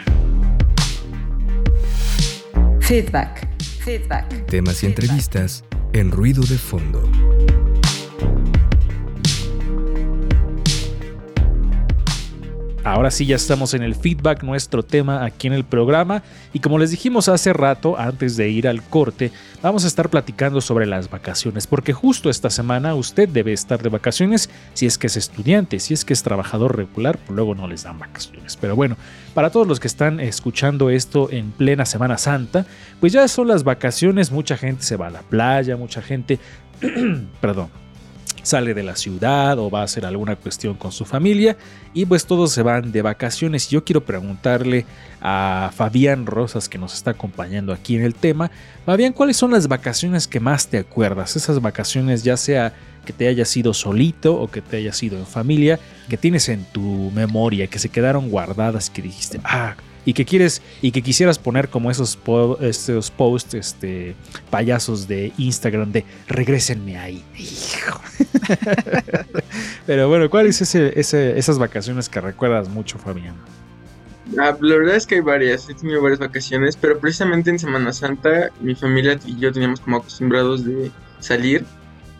[2.79, 3.47] Feedback.
[3.83, 4.47] Feedback.
[4.47, 7.03] Temas y entrevistas en ruido de fondo.
[12.85, 16.21] Ahora sí ya estamos en el feedback, nuestro tema aquí en el programa.
[16.53, 19.31] Y como les dijimos hace rato, antes de ir al corte,
[19.63, 21.65] vamos a estar platicando sobre las vacaciones.
[21.65, 25.95] Porque justo esta semana usted debe estar de vacaciones si es que es estudiante, si
[25.95, 28.55] es que es trabajador regular, pues luego no les dan vacaciones.
[28.55, 28.97] Pero bueno,
[29.33, 32.67] para todos los que están escuchando esto en plena Semana Santa,
[32.99, 36.37] pues ya son las vacaciones, mucha gente se va a la playa, mucha gente...
[37.41, 37.84] perdón
[38.45, 41.57] sale de la ciudad o va a hacer alguna cuestión con su familia
[41.93, 43.69] y pues todos se van de vacaciones.
[43.69, 44.85] Yo quiero preguntarle
[45.21, 48.51] a Fabián Rosas que nos está acompañando aquí en el tema.
[48.85, 51.35] Fabián, ¿cuáles son las vacaciones que más te acuerdas?
[51.35, 52.73] Esas vacaciones ya sea
[53.05, 55.79] que te hayas ido solito o que te hayas ido en familia,
[56.09, 59.75] que tienes en tu memoria, que se quedaron guardadas, que dijiste, ah,
[60.05, 62.17] y que quieres y que quisieras poner como esos,
[62.61, 64.15] estos posts este,
[64.49, 67.23] payasos de Instagram de regrésenme ahí.
[69.85, 73.35] Pero bueno, ¿cuáles ese, esas vacaciones que recuerdas mucho, Fabián?
[74.39, 77.93] Ah, la verdad es que hay varias, he tenido varias vacaciones, pero precisamente en Semana
[77.93, 81.63] Santa mi familia y yo teníamos como acostumbrados de salir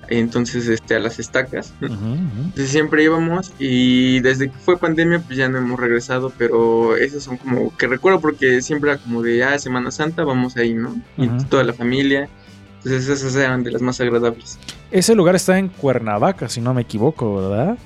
[0.10, 1.74] entonces este a las estacas.
[1.82, 7.24] Entonces siempre íbamos y desde que fue pandemia pues ya no hemos regresado, pero esas
[7.24, 10.96] son como que recuerdo porque siempre era como de ah Semana Santa vamos ahí, ¿no?
[11.18, 12.30] Y toda la familia.
[12.78, 14.60] Entonces esas eran de las más agradables.
[14.92, 17.78] Ese lugar está en Cuernavaca, si no me equivoco, ¿verdad?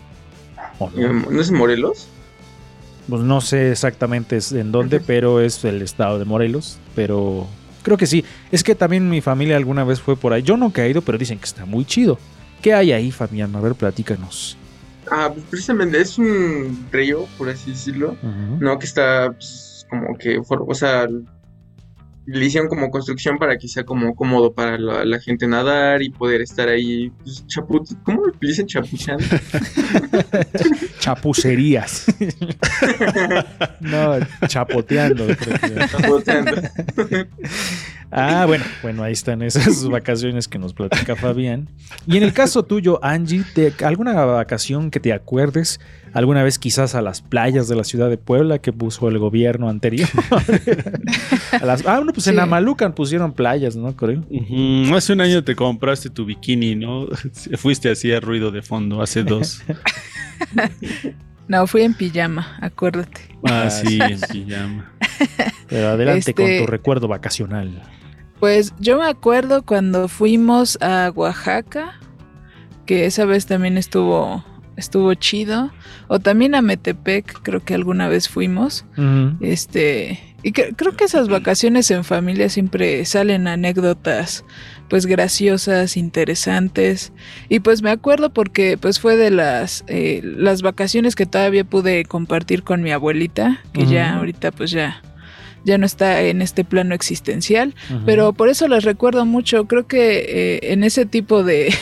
[0.78, 1.02] ¿O no?
[1.02, 2.08] Eh, ¿No es en Morelos?
[3.08, 6.78] Pues no sé exactamente en dónde, pero es el estado de Morelos.
[6.96, 7.48] Pero
[7.84, 8.24] creo que sí.
[8.52, 10.42] Es que también mi familia alguna vez fue por ahí.
[10.42, 12.18] Yo nunca he ido, pero dicen que está muy chido.
[12.62, 13.56] ¿Qué hay ahí, Fabián?
[13.56, 14.58] A ver, platícanos.
[15.10, 18.16] Ah, pues precisamente es un río, por así decirlo.
[18.60, 21.08] No, que está pues, como que, o sea,
[22.32, 26.12] le hicieron como construcción para que sea como cómodo para la, la gente nadar y
[26.12, 29.24] poder estar ahí, pues, chaput, ¿cómo le dicen chapuchando?
[31.00, 32.06] Chapucerías.
[33.80, 35.28] no, chapoteando.
[35.90, 36.62] Chapoteando.
[38.12, 41.70] Ah, bueno, bueno, ahí están esas vacaciones que nos platica Fabián.
[42.08, 45.80] Y en el caso tuyo, Angie, ¿te- ¿alguna vacación que te acuerdes?
[46.12, 49.70] ¿Alguna vez quizás a las playas de la ciudad de Puebla que puso el gobierno
[49.70, 50.10] anterior?
[51.62, 52.40] A las- ah, bueno, pues en.
[52.40, 53.90] Amalucan pusieron playas, ¿no?
[53.90, 57.06] Ujú, Hace un año te compraste tu bikini, ¿no?
[57.58, 59.62] Fuiste así a ruido de fondo, hace dos.
[61.48, 63.22] No, fui en pijama, acuérdate.
[63.48, 64.92] Ah, Ah, sí, en pijama.
[65.68, 67.82] Pero adelante con Este- tu recuerdo vacacional.
[68.40, 72.00] Pues yo me acuerdo cuando fuimos a Oaxaca,
[72.86, 74.44] que esa vez también estuvo
[74.78, 75.72] estuvo chido,
[76.08, 78.86] o también a Metepec, creo que alguna vez fuimos.
[79.42, 84.46] Este, y cre- creo que esas vacaciones en familia siempre salen anécdotas
[84.88, 87.12] pues graciosas, interesantes.
[87.50, 92.06] Y pues me acuerdo porque pues fue de las eh, las vacaciones que todavía pude
[92.06, 95.02] compartir con mi abuelita, que ya ahorita pues ya
[95.66, 99.66] ya no está en este plano existencial, pero por eso las recuerdo mucho.
[99.68, 101.74] Creo que eh, en ese tipo de,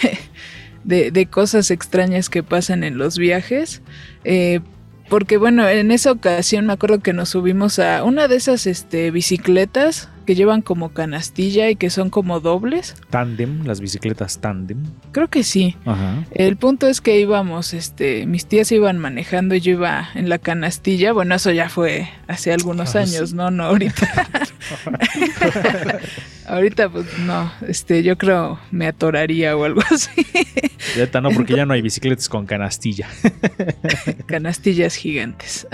[0.83, 3.81] de, de cosas extrañas que pasan en los viajes,
[4.23, 4.61] eh,
[5.09, 9.11] porque bueno, en esa ocasión me acuerdo que nos subimos a una de esas este,
[9.11, 12.93] bicicletas que llevan como canastilla y que son como dobles.
[13.09, 14.83] Tándem, las bicicletas tándem.
[15.13, 15.75] Creo que sí.
[15.85, 16.25] Ajá.
[16.31, 20.37] El punto es que íbamos, este, mis tías iban manejando y yo iba en la
[20.37, 21.13] canastilla.
[21.13, 23.35] Bueno, eso ya fue hace algunos Ah, años, sí.
[23.35, 23.49] ¿no?
[23.49, 24.27] No ahorita.
[26.47, 30.25] ahorita, pues no, este, yo creo me atoraría o algo así.
[30.95, 33.07] Neta, no, porque ya no hay bicicletas con canastilla.
[34.25, 35.67] Canastillas gigantes.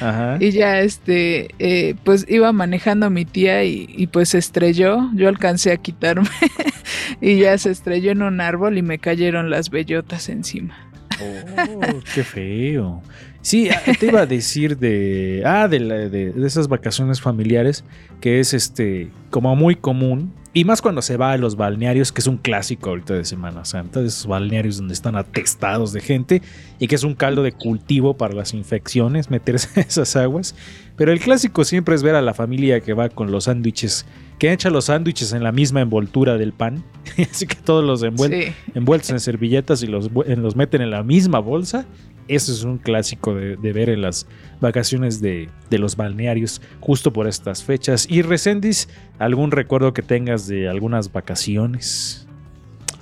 [0.00, 0.36] Ajá.
[0.40, 5.10] Y ya, este, eh, pues iba manejando mi tía y, y, pues se estrelló.
[5.14, 6.28] Yo alcancé a quitarme
[7.20, 10.76] y ya se estrelló en un árbol y me cayeron las bellotas encima.
[11.20, 13.02] Oh, qué feo.
[13.40, 15.42] Sí, ah, te iba a decir de.
[15.44, 17.84] Ah, de, la- de- de esas vacaciones familiares,
[18.20, 20.32] que es este como muy común.
[20.54, 23.64] Y más cuando se va a los balnearios, que es un clásico ahorita de Semana
[23.64, 26.42] Santa, de esos balnearios donde están atestados de gente
[26.78, 30.54] y que es un caldo de cultivo para las infecciones, meterse en esas aguas.
[30.98, 34.04] Pero el clásico siempre es ver a la familia que va con los sándwiches,
[34.38, 36.82] que echa los sándwiches en la misma envoltura del pan.
[37.30, 38.52] Así que todos los envueltos Sí.
[38.74, 41.86] envueltos en servilletas y los, vu- en- los meten en la misma bolsa.
[42.26, 44.26] Eso es un clásico de, de ver en las
[44.60, 48.06] vacaciones de, de los balnearios justo por estas fechas.
[48.10, 52.26] Y Recendis, ¿algún recuerdo que tengas de algunas vacaciones?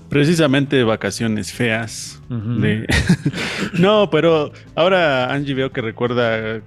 [0.09, 2.23] Precisamente vacaciones feas.
[2.29, 2.87] De-
[3.79, 6.61] no, pero ahora Angie veo que recuerda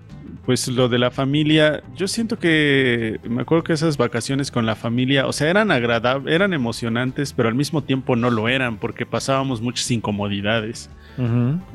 [0.50, 1.84] pues lo de la familia.
[1.96, 6.34] Yo siento que me acuerdo que esas vacaciones con la familia, o sea, eran agradables,
[6.34, 10.90] eran emocionantes, pero al mismo tiempo no lo eran porque pasábamos muchas incomodidades.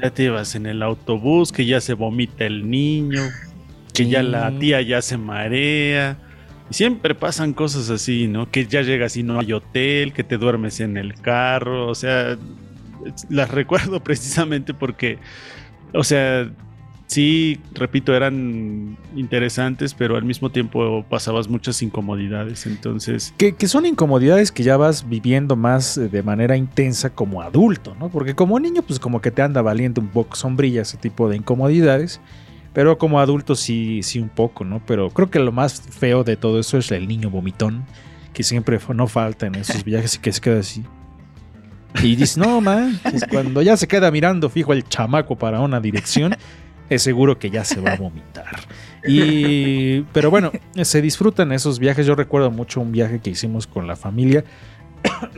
[0.02, 3.22] Ya te ibas en el autobús, que ya se vomita el niño,
[3.92, 6.18] que ya la tía ya se marea.
[6.68, 8.50] Y siempre pasan cosas así, ¿no?
[8.50, 12.36] Que ya llegas y no hay hotel, que te duermes en el carro, o sea,
[13.30, 15.20] las recuerdo precisamente porque,
[15.92, 16.50] o sea,
[17.14, 23.32] sí, repito, eran interesantes, pero al mismo tiempo pasabas muchas incomodidades, entonces...
[23.38, 27.94] Que, que son incomodidades que ya vas viviendo más eh, de manera intensa como adulto,
[28.00, 28.08] ¿no?
[28.08, 31.36] Porque como niño, pues como que te anda valiendo un poco sombrilla ese tipo de
[31.36, 32.20] incomodidades.
[32.72, 34.82] Pero como adulto sí, sí un poco, ¿no?
[34.84, 37.84] Pero creo que lo más feo de todo eso es el niño vomitón,
[38.32, 40.82] que siempre no falta en esos viajes y que se queda así.
[42.02, 45.78] Y dices, no, man, pues cuando ya se queda mirando fijo el chamaco para una
[45.78, 46.34] dirección,
[46.90, 48.46] es seguro que ya se va a vomitar.
[49.06, 52.06] Y, pero bueno, se disfrutan esos viajes.
[52.06, 54.44] Yo recuerdo mucho un viaje que hicimos con la familia.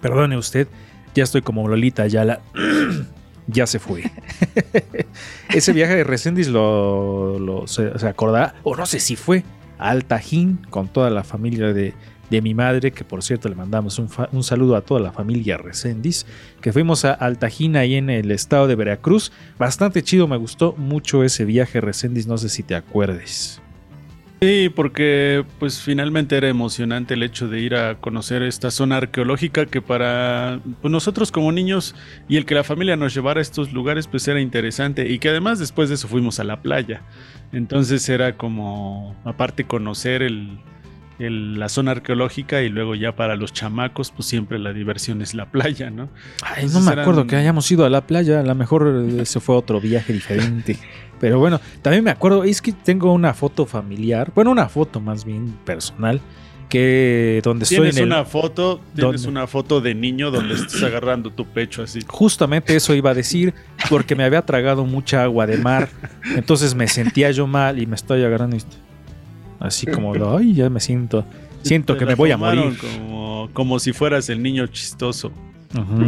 [0.00, 0.68] Perdone usted,
[1.14, 2.40] ya estoy como Lolita Ayala.
[3.46, 4.04] ya se fue.
[5.50, 9.44] Ese viaje de Recendis lo, lo- se, se acordará, o no sé si fue
[9.78, 11.94] al Tajín con toda la familia de,
[12.30, 16.26] de mi madre, que por cierto le mandamos un, saludo a toda la familia Recendis,
[16.60, 19.32] que fuimos a Altajina ahí en el estado de Veracruz.
[19.58, 23.60] Bastante chido, me gustó mucho ese viaje Recendis, no sé si te acuerdes.
[24.42, 29.66] Sí, porque pues finalmente era emocionante el hecho de ir a conocer esta zona arqueológica
[29.66, 31.94] que para pues, nosotros como niños
[32.26, 35.28] y el que la familia nos llevara a estos lugares pues era interesante y que
[35.28, 37.02] además después de eso fuimos a la playa.
[37.52, 40.58] Entonces era como aparte conocer el,
[41.20, 45.34] el- la zona arqueológica y luego ya para los chamacos pues siempre la diversión es
[45.34, 46.08] la playa, ¿no?
[46.42, 49.38] Ay, no me eran- acuerdo que hayamos ido a la playa, a lo mejor ese
[49.40, 50.76] fue otro viaje diferente.
[51.20, 55.24] Pero bueno, también me acuerdo, es que tengo una foto familiar, bueno, una foto más
[55.26, 56.20] bien personal,
[56.70, 58.08] que donde estoy Tienes en el...
[58.10, 59.28] una foto, tienes ¿Dónde?
[59.40, 61.98] una foto de niño donde estás agarrando tu pecho así.
[62.06, 63.52] Justamente eso iba a decir,
[63.90, 65.88] porque me había tragado mucha agua de mar,
[66.36, 68.76] entonces me sentía yo mal y me estoy agarrando esto.
[69.60, 71.24] Así como, de, ay, ya me siento,
[71.62, 72.76] siento que me voy a morir.
[72.78, 75.30] Como, como si fueras el niño chistoso.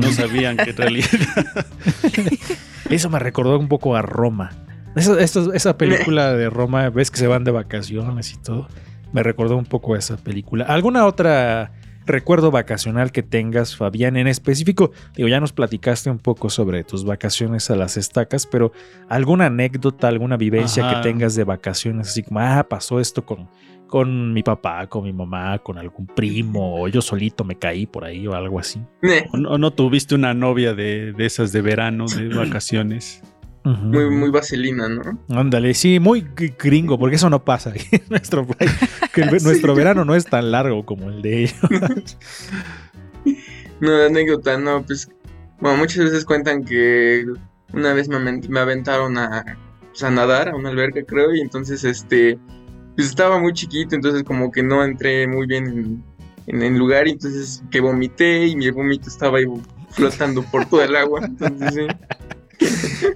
[0.01, 1.09] No sabían que en realidad.
[2.91, 4.51] Eso me recordó un poco a Roma.
[4.97, 8.69] Esa, esa- esa película de Roma, ves que se van de vacaciones y todo.
[9.13, 10.65] Me recordó un poco a esa película.
[10.65, 11.73] ¿Alguna otra
[12.07, 14.17] recuerdo vacacional que tengas, Fabián?
[14.17, 18.73] En específico, digo, ya nos platicaste un poco sobre tus vacaciones a las estacas, pero
[19.09, 20.97] ¿alguna anécdota, alguna vivencia Ajá.
[20.97, 22.09] que tengas de vacaciones?
[22.09, 23.49] Así como, ah, pasó esto con,
[23.87, 28.05] con mi papá, con mi mamá, con algún primo, o yo solito me caí por
[28.05, 28.81] ahí o algo así.
[29.33, 33.23] ¿O no, o no tuviste una novia de, de esas de verano, de vacaciones?
[33.65, 35.03] Muy, muy vaselina, ¿no?
[35.29, 38.71] Ándale, sí, muy gr- gringo, porque eso no pasa en nuestro país.
[39.15, 39.47] Que el ve- Sí.
[39.47, 41.57] nuestro verano no es tan largo como el de ellos.
[43.81, 45.09] No, de anécdota, no, pues,
[45.61, 47.25] bueno, muchas veces cuentan que
[47.73, 49.45] una vez me, me aventaron a,
[49.91, 52.39] pues, a nadar a una alberca, creo, y entonces, este,
[52.95, 56.05] pues estaba muy chiquito, entonces como que no entré muy bien en,
[56.47, 59.47] en el lugar, y entonces que vomité y mi vómito estaba ahí
[59.91, 61.87] flotando por todo el agua, entonces sí.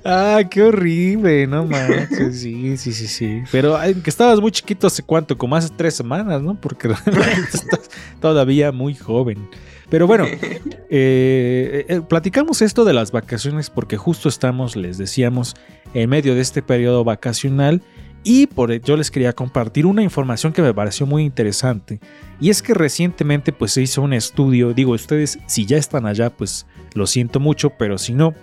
[0.04, 2.40] Ah, qué horrible, no manches.
[2.40, 3.42] Sí, sí, sí, sí.
[3.50, 6.60] Pero que estabas muy chiquito hace cuánto, como hace tres semanas, ¿no?
[6.60, 7.90] Porque realmente estás
[8.20, 9.48] todavía muy joven.
[9.88, 10.24] Pero bueno,
[10.90, 15.54] eh, eh, platicamos esto de las vacaciones porque justo estamos, les decíamos,
[15.94, 17.82] en medio de este periodo vacacional
[18.22, 22.00] y por yo les quería compartir una información que me pareció muy interesante
[22.40, 26.30] y es que recientemente pues se hizo un estudio, digo ustedes si ya están allá
[26.30, 28.34] pues lo siento mucho, pero si no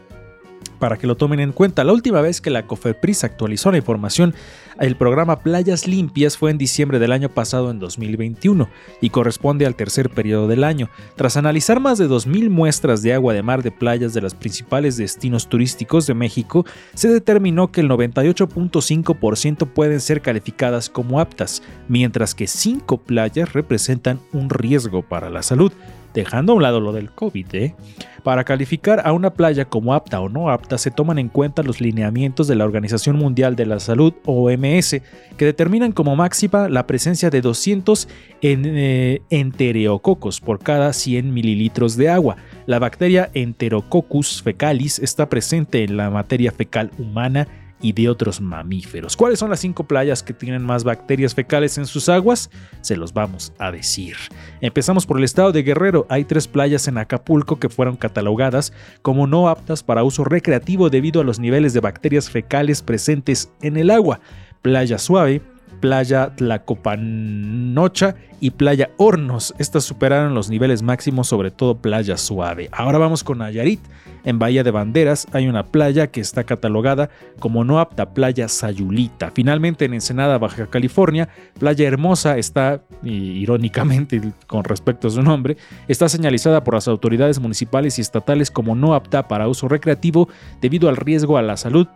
[0.80, 1.84] para que lo tomen en cuenta.
[1.84, 4.34] La última vez que la Cofepris actualizó la información,
[4.80, 8.68] el programa Playas Limpias fue en diciembre del año pasado en 2021
[9.01, 10.89] y corresponde al tercer periodo del año.
[11.16, 14.97] Tras analizar más de 2.000 muestras de agua de mar de playas de los principales
[14.97, 22.34] destinos turísticos de México, se determinó que el 98.5% pueden ser calificadas como aptas, mientras
[22.34, 25.72] que 5 playas representan un riesgo para la salud
[26.14, 27.47] dejando a un lado lo del COVID.
[27.53, 27.76] ¿eh?
[28.24, 31.82] Para calificar a una playa como apta o no apta se toman en cuenta los
[31.82, 35.01] lineamientos de la Organización Mundial de la Salud OMS
[35.38, 38.07] que determinan como máxima la presencia de 200
[38.41, 42.38] en, eh, enterococos por cada 100 mililitros de agua.
[42.66, 47.47] La bacteria Enterococcus fecalis está presente en la materia fecal humana
[47.84, 49.15] y de otros mamíferos.
[49.15, 52.49] ¿Cuáles son las cinco playas que tienen más bacterias fecales en sus aguas?
[52.81, 54.15] Se los vamos a decir.
[54.61, 56.07] Empezamos por el estado de Guerrero.
[56.09, 58.73] Hay tres playas en Acapulco que fueron catalogadas
[59.03, 63.77] como no aptas para uso recreativo debido a los niveles de bacterias fecales presentes en
[63.77, 64.21] el agua.
[64.61, 65.41] Playa Suave,
[65.81, 69.53] Playa Tlacopanocha y Playa Hornos.
[69.59, 72.69] Estas superaron los niveles máximos, sobre todo Playa Suave.
[72.71, 73.81] Ahora vamos con Nayarit.
[74.24, 77.09] En Bahía de Banderas hay una playa que está catalogada
[77.39, 79.32] como no apta Playa Sayulita.
[79.32, 85.57] Finalmente en Ensenada, Baja California, Playa Hermosa está, irónicamente con respecto a su nombre,
[85.88, 90.30] está señalizada por las autoridades municipales y estatales como no apta para uso recreativo
[90.61, 91.88] debido al riesgo a la salud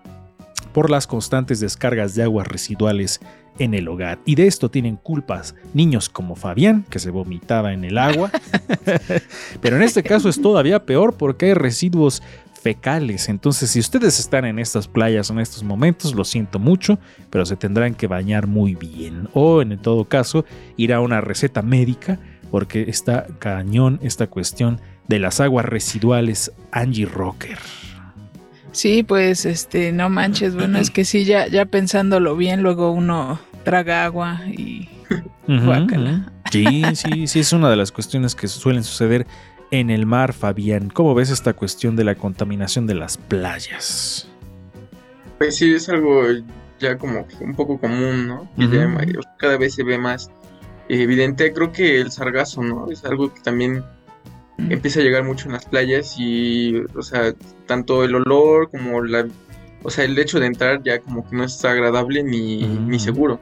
[0.77, 3.19] por las constantes descargas de aguas residuales
[3.57, 4.19] en el hogar.
[4.25, 8.29] Y de esto tienen culpas niños como Fabián, que se vomitaba en el agua.
[9.61, 12.21] Pero en este caso es todavía peor porque hay residuos
[12.61, 13.27] fecales.
[13.27, 16.99] Entonces, si ustedes están en estas playas en estos momentos, lo siento mucho,
[17.31, 19.29] pero se tendrán que bañar muy bien.
[19.33, 22.19] O en todo caso, ir a una receta médica
[22.51, 27.57] porque está cañón esta cuestión de las aguas residuales Angie Rocker.
[28.77, 33.39] Sí, pues este, no manches, bueno, es que sí, ya, ya pensándolo bien, luego uno
[33.63, 34.87] traga agua y
[35.47, 35.71] ujú.
[36.51, 39.25] Sí, sí, sí, es una de las cuestiones que suelen suceder
[39.71, 40.91] en el mar, Fabián.
[40.91, 44.27] ¿Cómo ves esta cuestión de la contaminación de las playas?
[45.39, 46.25] Pues sí, es algo
[46.79, 48.47] ya como que un poco común, ¿no?
[48.57, 48.95] Ya
[49.39, 50.29] cada vez se ve más
[50.87, 51.51] evidente.
[51.51, 52.91] Creo que el sargazo, ¿no?
[52.91, 53.83] Es algo que también
[54.57, 57.33] empieza a llegar mucho en las playas y, o sea,
[57.65, 59.27] tanto el olor como la...
[59.83, 63.39] O sea, el hecho de entrar ya como que no es agradable ni, ni seguro.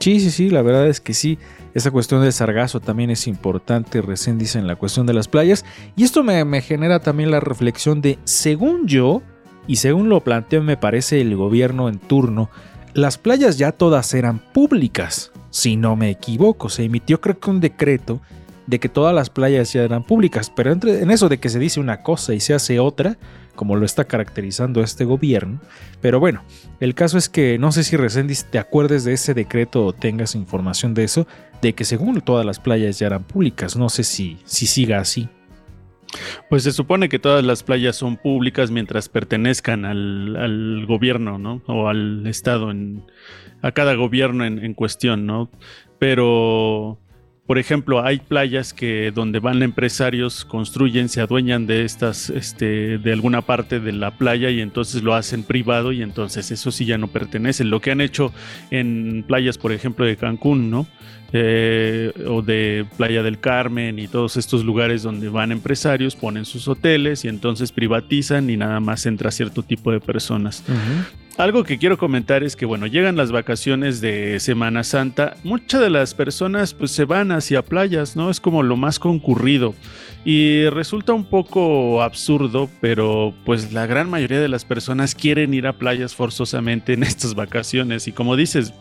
[0.00, 1.38] Sí, sí, sí, la verdad es que sí.
[1.72, 5.64] Esa cuestión del sargazo también es importante, recién dicen la cuestión de las playas.
[5.96, 9.22] Y esto me, me genera también la reflexión de, según yo,
[9.68, 12.50] y según lo planteó me parece el gobierno en turno,
[12.94, 16.68] las playas ya todas eran públicas, si no me equivoco.
[16.68, 18.20] Se emitió creo que un decreto
[18.68, 21.58] de que todas las playas ya eran públicas, pero entre, en eso de que se
[21.58, 23.16] dice una cosa y se hace otra,
[23.54, 25.58] como lo está caracterizando este gobierno.
[26.02, 26.44] Pero bueno,
[26.78, 30.34] el caso es que no sé si Reséndiz te acuerdes de ese decreto o tengas
[30.34, 31.26] información de eso,
[31.62, 33.74] de que según todas las playas ya eran públicas.
[33.74, 35.30] No sé si, si siga así.
[36.50, 41.62] Pues se supone que todas las playas son públicas mientras pertenezcan al, gobierno, ¿no?
[41.66, 43.02] O al Estado, en,
[43.62, 45.50] a cada gobierno en cuestión, ¿no?
[45.98, 46.98] Pero,
[47.48, 53.12] por ejemplo, hay playas que donde van empresarios, construyen, se adueñan de estas, este, de
[53.12, 56.98] alguna parte de la playa y entonces lo hacen privado y entonces eso sí ya
[56.98, 57.64] no pertenece.
[57.64, 58.32] Lo que han hecho
[58.70, 60.86] en playas, por ejemplo, de Cancún, ¿no?
[61.32, 66.68] eh, o de Playa del Carmen y todos estos lugares donde van empresarios, ponen sus
[66.68, 70.64] hoteles y entonces privatizan y nada más entra cierto tipo de personas.
[71.38, 75.88] Algo que quiero comentar es que, bueno, llegan las vacaciones de Semana Santa, muchas de
[75.88, 78.28] las personas pues se van hacia playas, ¿no?
[78.28, 79.72] Es como lo más concurrido.
[80.24, 85.68] Y resulta un poco absurdo, pero pues la gran mayoría de las personas quieren ir
[85.68, 88.08] a playas forzosamente en estas vacaciones.
[88.08, 88.74] Y como dices,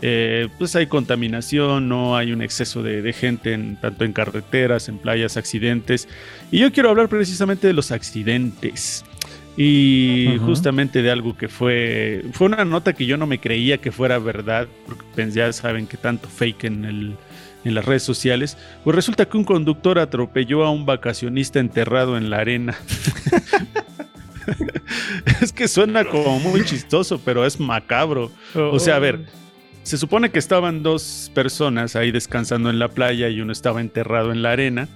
[0.00, 4.88] eh, pues hay contaminación, no hay un exceso de, de gente en, tanto en carreteras,
[4.88, 6.08] en playas, accidentes.
[6.52, 9.04] Y yo quiero hablar precisamente de los accidentes.
[9.56, 12.24] Y justamente de algo que fue.
[12.32, 14.66] Fue una nota que yo no me creía que fuera verdad.
[14.86, 17.16] Porque pues, ya saben que tanto fake en, el,
[17.64, 18.58] en las redes sociales.
[18.82, 22.76] Pues resulta que un conductor atropelló a un vacacionista enterrado en la arena.
[25.40, 28.32] es que suena como muy chistoso, pero es macabro.
[28.54, 29.26] O sea, a ver,
[29.84, 34.32] se supone que estaban dos personas ahí descansando en la playa y uno estaba enterrado
[34.32, 34.88] en la arena.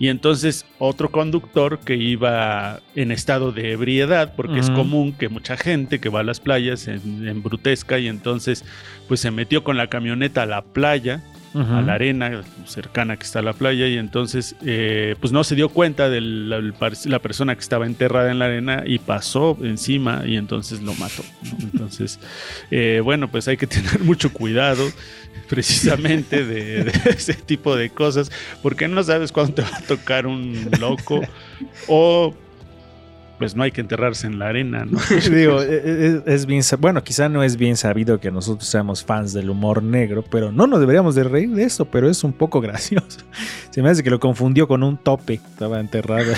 [0.00, 5.58] Y entonces otro conductor que iba en estado de ebriedad, porque es común que mucha
[5.58, 8.64] gente que va a las playas en, embrutezca y entonces
[9.08, 11.22] pues se metió con la camioneta a la playa,
[11.52, 15.56] A la arena cercana que está a la playa y entonces eh, pues no se
[15.56, 20.36] dio cuenta de la, persona que estaba enterrada en la arena y pasó encima y
[20.36, 21.24] entonces lo mató.
[21.42, 21.58] ¿no?
[21.72, 22.20] Entonces,
[22.70, 24.84] eh, bueno, pues hay que tener mucho cuidado
[25.48, 28.30] precisamente de, de ese tipo de cosas
[28.62, 31.20] porque no sabes cuándo te va a tocar un loco
[31.88, 32.32] o
[33.40, 35.00] pues no hay que enterrarse en la arena, ¿no?
[35.34, 39.32] Digo, e- e- es, bien, bueno, quizá no es bien sabido que nosotros seamos fans
[39.32, 42.60] del humor negro, pero no nos deberíamos de reír de eso, pero es un poco
[42.60, 43.20] gracioso.
[43.70, 46.34] Se me hace que lo confundió con un tope, estaba enterrado.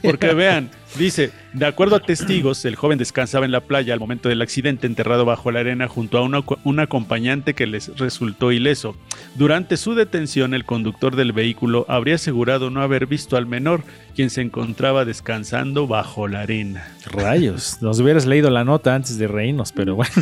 [0.00, 4.28] Porque vean, dice, de acuerdo a testigos, el joven descansaba en la playa al momento
[4.28, 8.96] del accidente enterrado bajo la arena junto a una- un acompañante que les resultó ileso.
[9.36, 13.82] Durante su detención, el conductor del vehículo habría asegurado no haber visto al menor,
[14.14, 16.88] quien se encontraba descansando bajo la arena.
[17.06, 20.12] Rayos, nos hubieras leído la nota antes de reírnos, pero bueno.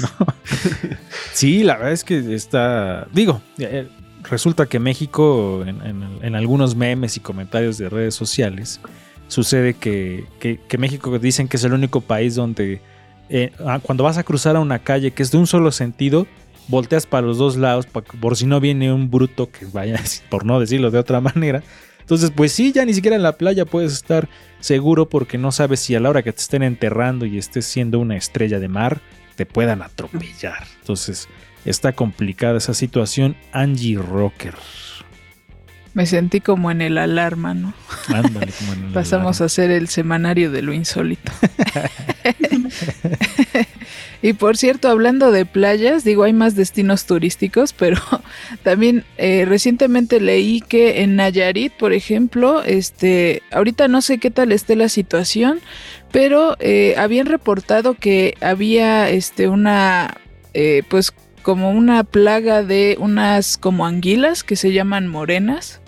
[1.32, 3.88] sí, la verdad es que está, digo, eh,
[4.30, 8.80] resulta que México, en, en- en algunos memes y comentarios de redes sociales,
[9.32, 12.80] sucede que, que- México dicen que es el único país donde
[13.28, 16.26] eh, ah, cuando vas a cruzar a una calle que es de un solo sentido,
[16.68, 20.60] volteas para los dos lados por si no viene un bruto que vaya, por no
[20.60, 21.62] decirlo de otra manera.
[22.00, 24.28] Entonces, pues sí, ya ni siquiera en la playa puedes estar
[24.60, 28.00] seguro porque no sabes si a la hora que te estén enterrando y estés siendo
[28.00, 29.00] una estrella de mar,
[29.36, 30.66] te puedan atropellar.
[30.80, 31.28] Entonces,
[31.64, 33.36] está complicada esa situación.
[33.52, 34.54] Angie Rocker.
[35.94, 37.74] Me sentí como en el alarma, ¿no?
[38.08, 41.32] Ándale, como en el Pasamos a hacer el semanario de lo insólito.
[44.22, 48.00] y por cierto, hablando de playas, digo, hay más destinos turísticos, pero
[48.62, 54.50] también eh, recientemente leí que en Nayarit, por ejemplo, este, ahorita no sé qué tal
[54.52, 55.60] esté la situación,
[56.10, 60.16] pero eh, habían reportado que había este, una,
[60.54, 61.12] eh, pues
[61.42, 65.80] como una plaga de unas como anguilas que se llaman morenas.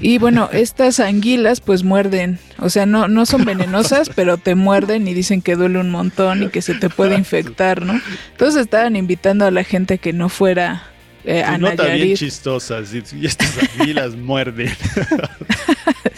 [0.00, 5.08] Y bueno, estas anguilas pues muerden, o sea, no, no son venenosas, pero te muerden
[5.08, 7.98] y dicen que duele un montón y que se te puede infectar, ¿no?
[8.32, 10.82] Entonces estaban invitando a la gente que no fuera
[11.24, 13.12] eh, a Nota bien Nayarit.
[13.14, 14.70] y estas anguilas muerden.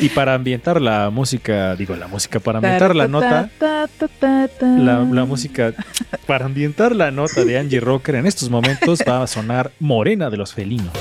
[0.00, 3.50] Y para ambientar la música, digo, la música, para ambientar la nota,
[4.60, 5.74] la, música,
[6.26, 10.36] para ambientar la nota de Angie Rocker en estos momentos va a sonar Morena de
[10.36, 10.92] los Felinos.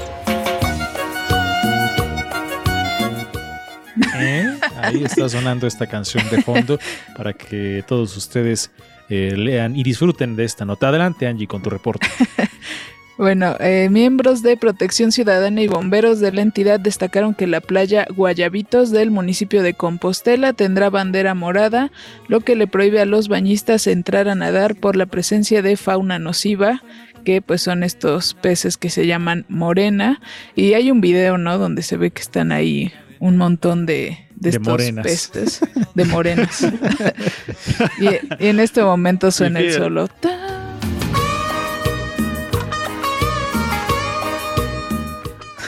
[4.15, 4.51] ¿Eh?
[4.81, 6.79] Ahí está sonando esta canción de fondo
[7.15, 8.71] para que todos ustedes
[9.09, 10.87] eh, lean y disfruten de esta nota.
[10.87, 12.07] Adelante, Angie, con tu reporte.
[13.17, 18.05] Bueno, eh, miembros de Protección Ciudadana y bomberos de la entidad destacaron que la playa
[18.15, 21.91] Guayabitos del municipio de Compostela tendrá bandera morada,
[22.27, 26.19] lo que le prohíbe a los bañistas entrar a nadar por la presencia de fauna
[26.19, 26.83] nociva,
[27.25, 30.21] que pues son estos peces que se llaman morena.
[30.55, 31.57] Y hay un video, ¿no?
[31.57, 35.03] Donde se ve que están ahí un montón de, de, De estos morenas.
[35.03, 35.61] peces
[35.95, 36.61] de morenas.
[37.99, 40.07] y, y en este momento suena el solo.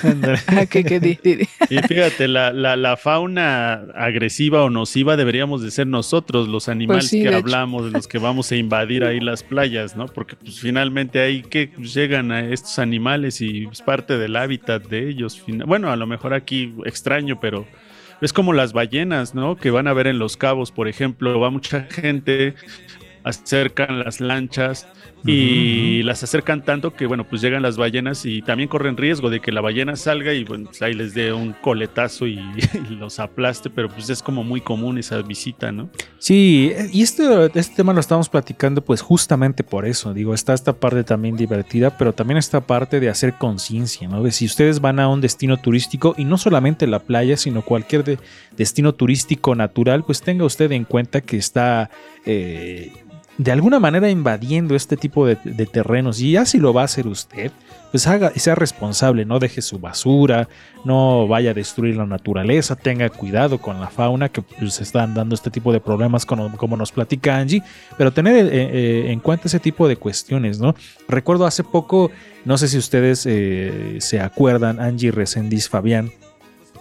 [0.47, 1.47] Ah, que, que di- di- di.
[1.69, 7.03] Y fíjate, la, la, la fauna agresiva o nociva deberíamos de ser nosotros, los animales
[7.05, 10.05] Pues sí, que hablamos, de los que vamos a invadir ahí las playas, ¿no?
[10.07, 14.83] Porque pues finalmente ahí que pues, llegan a estos animales y es parte del hábitat
[14.87, 15.43] de ellos.
[15.47, 17.65] Bueno, a lo mejor aquí extraño, pero
[18.21, 19.55] es como las ballenas, ¿no?
[19.55, 22.55] Que van a ver en los cabos, por ejemplo, va mucha gente,
[23.23, 24.87] acercan las lanchas
[25.25, 29.39] y las acercan tanto que, bueno, pues llegan las ballenas y también corren riesgo de
[29.39, 32.39] que la ballena salga y, bueno, pues ahí les dé un coletazo y,
[32.89, 35.89] y los aplaste, pero pues es como muy común esa visita, ¿no?
[36.17, 37.23] Sí, y este,
[37.55, 41.97] este tema lo estamos platicando pues justamente por eso, digo, está esta parte también divertida,
[41.97, 44.23] pero también esta parte de hacer conciencia, ¿no?
[44.23, 48.03] De si ustedes van a un destino turístico y no solamente la playa, sino cualquier
[48.03, 48.19] de-
[48.55, 51.89] destino turístico natural, pues tenga usted en cuenta que está...
[52.25, 52.91] eh,
[53.39, 57.07] de alguna manera invadiendo este tipo de, terrenos y ya si lo va a hacer
[57.07, 57.53] usted,
[57.89, 60.49] pues haga, sea responsable, no deje su basura,
[60.83, 65.35] no vaya a destruir la naturaleza, tenga cuidado con la fauna que pues, están dando
[65.35, 67.63] este tipo de problemas como, como nos platica Angie,
[67.97, 70.75] pero tener eh, eh, en cuenta ese tipo de cuestiones, ¿no?
[71.07, 72.11] Recuerdo hace poco,
[72.43, 76.11] no sé si ustedes eh, se acuerdan, Angie Resendiz Fabián,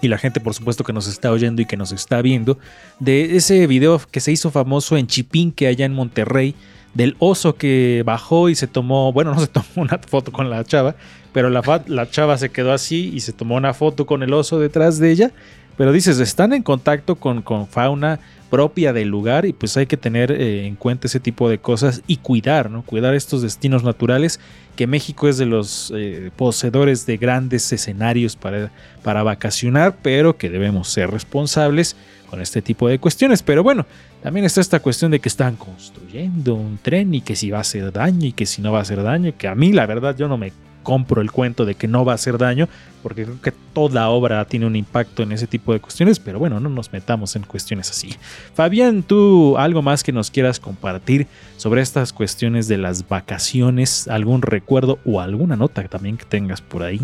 [0.00, 2.58] y la gente por supuesto que nos está oyendo y que nos está viendo,
[3.00, 6.54] de ese video que se hizo famoso en Chipinque allá en Monterrey,
[6.94, 10.64] del oso que bajó y se tomó, bueno, no se tomó una foto con la
[10.64, 10.96] chava,
[11.32, 14.58] pero la, la chava se quedó así y se tomó una foto con el oso
[14.58, 15.30] detrás de ella.
[15.76, 18.18] Pero dices, están en contacto con, con fauna
[18.50, 22.02] propia del lugar y pues hay que tener eh, en cuenta ese tipo de cosas
[22.06, 22.82] y cuidar, ¿no?
[22.82, 24.40] Cuidar estos destinos naturales,
[24.76, 28.70] que México es de los eh, poseedores de grandes escenarios para,
[29.02, 31.96] para vacacionar, pero que debemos ser responsables
[32.30, 33.42] con este tipo de cuestiones.
[33.42, 33.86] Pero bueno,
[34.22, 37.62] también está esta cuestión de que están construyendo un tren y que si va a
[37.62, 40.16] hacer daño y que si no va a hacer daño, que a mí la verdad
[40.16, 42.68] yo no me compro el cuento de que no va a hacer daño,
[43.02, 46.60] porque creo que toda obra tiene un impacto en ese tipo de cuestiones, pero bueno,
[46.60, 48.14] no nos metamos en cuestiones así.
[48.54, 51.26] Fabián, tú algo más que nos quieras compartir
[51.56, 56.82] sobre estas cuestiones de las vacaciones, algún recuerdo o alguna nota también que tengas por
[56.82, 57.00] ahí.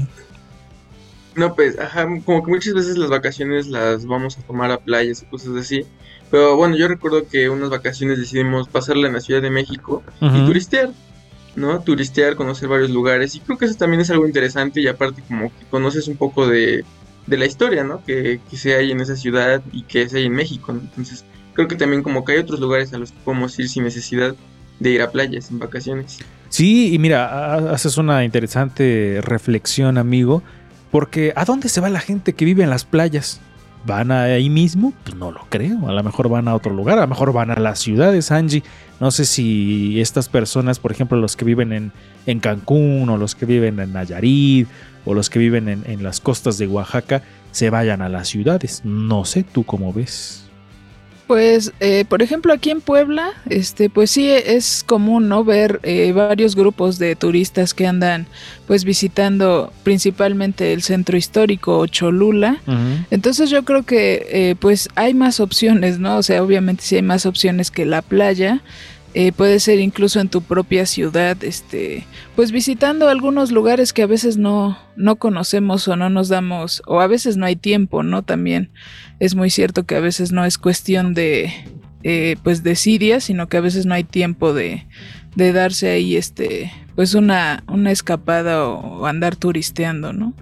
[1.37, 5.23] No, pues, ajá, como que muchas veces las vacaciones las vamos a tomar a playas
[5.23, 5.85] y cosas así.
[6.31, 10.47] Pero bueno, yo recuerdo que unas vacaciones decidimos pasarla en la Ciudad de México y
[10.47, 10.91] turistear,
[11.57, 11.81] ¿no?
[11.81, 13.35] Turistear, conocer varios lugares.
[13.35, 16.47] Y creo que eso también es algo interesante y aparte como que conoces un poco
[16.47, 16.85] de,
[17.27, 18.03] de la historia, ¿no?
[18.05, 20.73] Que, que se hay en esa ciudad y que se hay en México.
[20.73, 21.25] Entonces,
[21.55, 24.35] creo que también como que hay otros lugares a los que podemos ir sin necesidad
[24.81, 26.19] de ir a playas en vacaciones.
[26.49, 30.43] Sí, y mira, ha- haces una interesante reflexión, amigo,
[30.91, 33.41] porque ¿a dónde se va la gente que vive en las playas?
[33.87, 34.93] ¿Van ahí mismo?
[35.03, 35.89] Pues no lo creo.
[35.89, 38.63] A lo mejor van a otro lugar, a lo mejor van a las ciudades, Angie.
[38.99, 41.93] No sé si estas personas, por ejemplo, los que viven en,
[42.27, 44.69] en Cancún o los que viven en Nayarit
[45.05, 48.81] o los que viven en, en las costas de Oaxaca, se vayan a las ciudades.
[48.85, 50.44] No sé, ¿tú cómo ves?
[51.27, 55.43] Pues, eh, por ejemplo, aquí en Puebla, este, pues sí es común, ¿no?
[55.43, 58.27] Ver eh, varios grupos de turistas que andan,
[58.67, 62.59] pues, visitando principalmente el centro histórico o Cholula.
[63.11, 66.19] Entonces yo creo que, eh, pues, hay más opciones, ¿no?
[66.19, 68.61] O sea, obviamente sí hay más opciones que la playa.
[69.17, 72.05] Eh, puede ser incluso en tu propia ciudad, este,
[72.35, 77.01] pues visitando algunos lugares que a veces no, no conocemos o no nos damos, o
[77.01, 78.23] a veces no hay tiempo, ¿no?
[78.23, 78.73] También
[79.21, 81.53] es muy cierto que a veces no es cuestión de,
[82.03, 84.85] eh, pues, desidia, sino que a veces no hay tiempo de,
[85.35, 90.33] de darse ahí, este, pues una, una escapada o, andar turisteando, ¿no?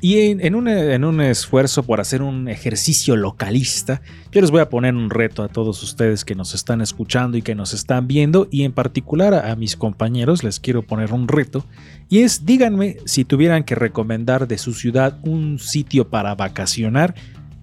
[0.00, 4.60] Y en, en un, en un esfuerzo por hacer un ejercicio localista, yo les voy
[4.60, 8.08] a poner un reto a todos ustedes que nos están escuchando y que nos están
[8.08, 11.64] viendo, y en particular a, a mis compañeros les quiero poner un reto,
[12.08, 17.14] y es díganme si tuvieran que recomendar de su ciudad un sitio para vacacionar,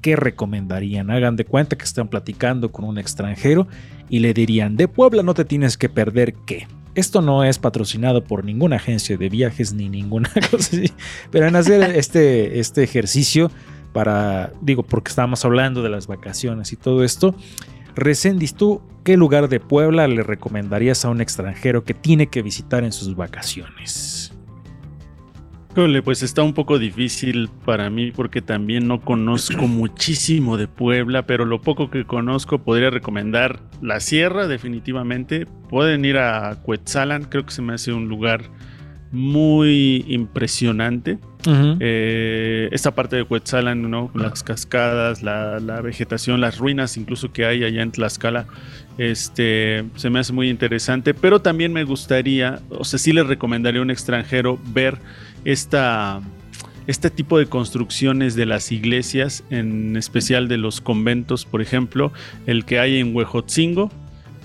[0.02, 1.10] ¿qué recomendarían?
[1.12, 3.68] Hagan de cuenta que están platicando con un extranjero
[4.10, 6.68] y le dirían, de Puebla no te tienes que perder qué.
[6.93, 10.91] Esto no es patrocinado por ninguna agencia de viajes ni ninguna cosa así,
[11.32, 13.49] pero en hacer este, este ejercicio
[13.93, 17.36] para, digo, porque estábamos hablando de las vacaciones y todo esto.
[17.95, 22.84] Recendis, ¿tú qué lugar de Puebla le recomendarías a un extranjero que tiene que visitar
[22.84, 24.31] en sus vacaciones?
[25.72, 31.26] Híjole, pues está un poco difícil para mí porque también no conozco muchísimo de Puebla,
[31.26, 35.45] pero lo poco que conozco podría recomendar la sierra definitivamente.
[35.69, 38.43] Pueden ir a Cuetzalan, creo que se me hace un lugar
[39.13, 41.19] muy impresionante.
[41.80, 44.11] Eh, esta parte de Cuetzalan, ¿no?
[44.13, 48.45] las cascadas, la, la, vegetación, las ruinas incluso que hay allá en Tlaxcala,
[48.97, 51.13] este, se me hace muy interesante.
[51.13, 54.99] Pero también me gustaría, o sea, sí les recomendaría a un extranjero ver
[55.46, 56.22] esta,
[56.88, 62.12] este tipo de construcciones de las iglesias, en especial de los conventos, por ejemplo,
[62.48, 63.92] el que hay en Huejotzingo,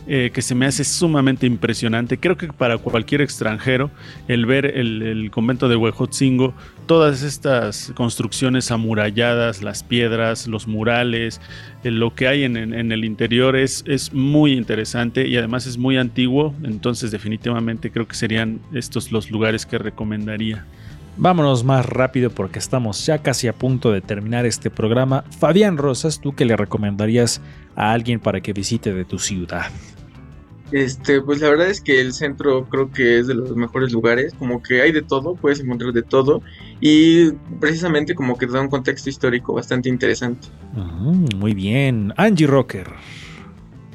[0.08, 2.18] eh, que se me hace sumamente impresionante.
[2.18, 3.90] Creo que para cualquier extranjero,
[4.28, 6.54] el ver el, convento de Huejotzingo,
[6.86, 11.40] todas estas construcciones amuralladas, las piedras, los murales,
[11.82, 15.76] eh, lo que hay en, en, el interior es, es muy interesante y además es
[15.76, 20.64] muy antiguo, entonces definitivamente creo que serían estos los lugares que recomendaría.
[21.18, 25.24] Vámonos más rápido porque estamos ya casi a punto de terminar este programa.
[25.38, 27.40] Fabián Rosas, ¿tú qué le recomendarías
[27.74, 29.66] a alguien para que visite de tu ciudad?
[30.72, 34.34] Este, pues la verdad es que el centro creo que es de los mejores lugares,
[34.34, 36.42] como que hay de todo, puedes encontrar de todo
[36.80, 40.48] y precisamente como que da un contexto histórico bastante interesante.
[40.74, 42.88] muy bien, Angie Rocker.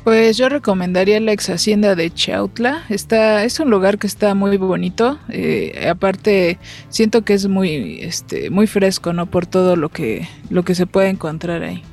[0.04, 2.84] Pues yo recomendaría la ex hacienda de Chautla.
[2.90, 5.20] Está, es un lugar que está muy bonito.
[5.30, 6.58] Eh, aparte,
[6.90, 9.28] siento que es muy, este, muy fresco, ¿no?
[9.28, 11.84] Por todo lo que, lo que se puede encontrar ahí.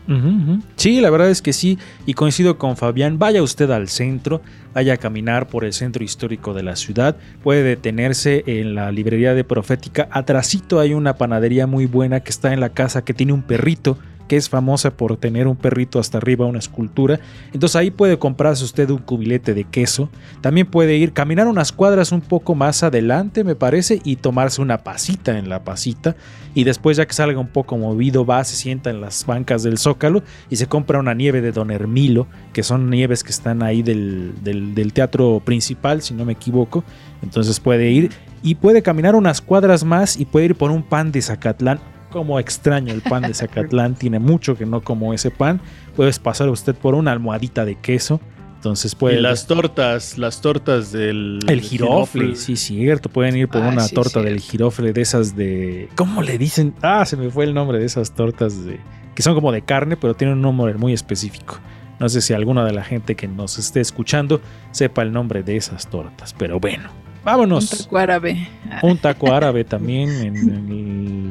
[0.76, 1.78] Sí, la verdad es que sí.
[2.06, 3.18] Y coincido con Fabián.
[3.18, 4.40] Vaya usted al centro,
[4.72, 7.16] vaya a caminar por el centro histórico de la ciudad.
[7.42, 10.08] Puede detenerse en la librería de Profética.
[10.10, 13.98] Atrasito hay una panadería muy buena que está en la casa que tiene un perrito
[14.28, 17.18] que es famosa por tener un perrito hasta arriba, una escultura.
[17.52, 20.08] Entonces ahí puede comprarse usted un cubilete de queso.
[20.40, 24.84] También puede ir, caminar unas cuadras un poco más adelante, me parece, y tomarse una
[24.84, 26.14] pasita en la pasita.
[26.54, 29.78] Y después, ya que salga un poco movido, va, se sienta en las bancas del
[29.78, 33.82] Zócalo y se compra una nieve de Don Hermilo, que son nieves que están ahí
[33.82, 36.84] del, del teatro principal, si no me equivoco.
[37.22, 38.10] Entonces puede ir
[38.42, 41.80] y puede caminar unas cuadras más y puede ir por un pan de Zacatlán
[42.10, 45.60] como extraño el pan de Zacatlán, tiene mucho que no como ese pan.
[45.96, 48.20] Puedes pasar usted por una almohadita de queso.
[48.56, 49.18] Entonces puede.
[49.18, 51.38] Y las tortas, las tortas del.
[51.46, 53.08] El girofle, sí, cierto.
[53.08, 55.88] Pueden ir por una torta del girofle de esas de.
[55.94, 56.74] ¿Cómo le dicen?
[56.82, 58.80] Ah, se me fue el nombre de esas tortas de.
[59.14, 61.60] que son como de carne, pero tienen un nombre muy específico.
[62.00, 64.40] No sé si alguna de la gente que nos esté escuchando
[64.72, 66.90] sepa el nombre de esas tortas, pero bueno.
[67.28, 67.70] Vámonos.
[67.70, 68.48] Un taco árabe.
[68.82, 70.08] Un taco árabe también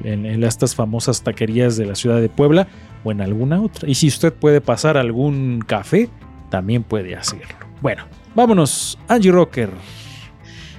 [0.03, 2.67] en, estas famosas taquerías de la ciudad de Puebla
[3.03, 3.89] o en alguna otra.
[3.89, 6.07] Y si usted puede pasar algún café,
[6.51, 7.47] también puede hacerlo.
[7.81, 8.03] Bueno,
[8.35, 8.99] vámonos.
[9.07, 9.71] Angie Rocker.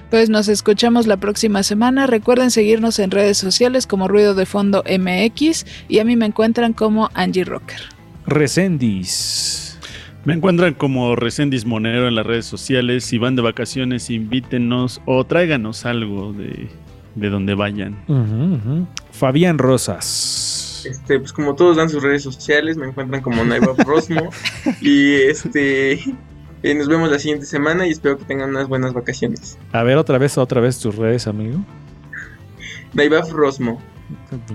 [0.08, 2.06] Pues nos escuchamos la próxima semana.
[2.06, 6.72] Recuerden seguirnos en redes sociales como Ruido de Fondo MX y a mí me encuentran
[6.74, 7.80] como Angie Rocker.
[8.24, 9.67] Recendis.
[10.24, 13.04] Me encuentran como Recendis Monero en las redes sociales.
[13.04, 16.68] Si van de vacaciones, invítenos o tráiganos algo de,
[17.14, 17.96] donde vayan.
[19.12, 20.84] Fabián Rosas.
[20.88, 24.30] Este, pues como todos dan sus redes sociales, me encuentran como Naiva Rosmo.
[24.80, 26.00] y este
[26.62, 29.58] eh, nos vemos la siguiente semana y espero que tengan unas buenas vacaciones.
[29.72, 31.58] A ver otra vez, otra vez tus redes, amigo.
[32.94, 33.80] Naibaf Rosmo.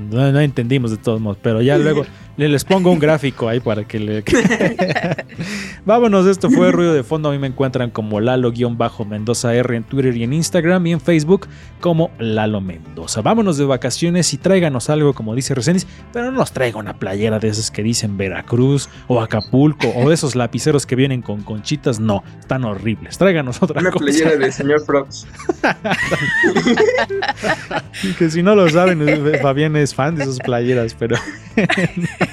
[0.10, 2.06] No, entendimos de todos modos, pero ya luego
[2.38, 4.24] les pongo un gráfico ahí para que le...
[5.86, 7.30] Vámonos, esto fue Ruido de Fondo.
[7.30, 11.48] A mí me encuentran como Lalo-Mendoza R en Twitter y en Instagram y en Facebook
[11.80, 13.22] como Lalo Mendoza.
[13.22, 17.40] Vámonos de vacaciones y tráiganos algo, como dice Resenis, pero no nos traiga una playera
[17.40, 22.00] de esas que dicen Veracruz o Acapulco o esos lapiceros que vienen con conchitas.
[22.00, 23.18] No, están horribles.
[23.18, 24.06] Tráiganos otra una cosa.
[24.06, 25.28] Una playera de señor Frogs.
[28.18, 29.06] que si no lo saben,
[29.42, 31.18] Fabián es fan de esas playeras, pero...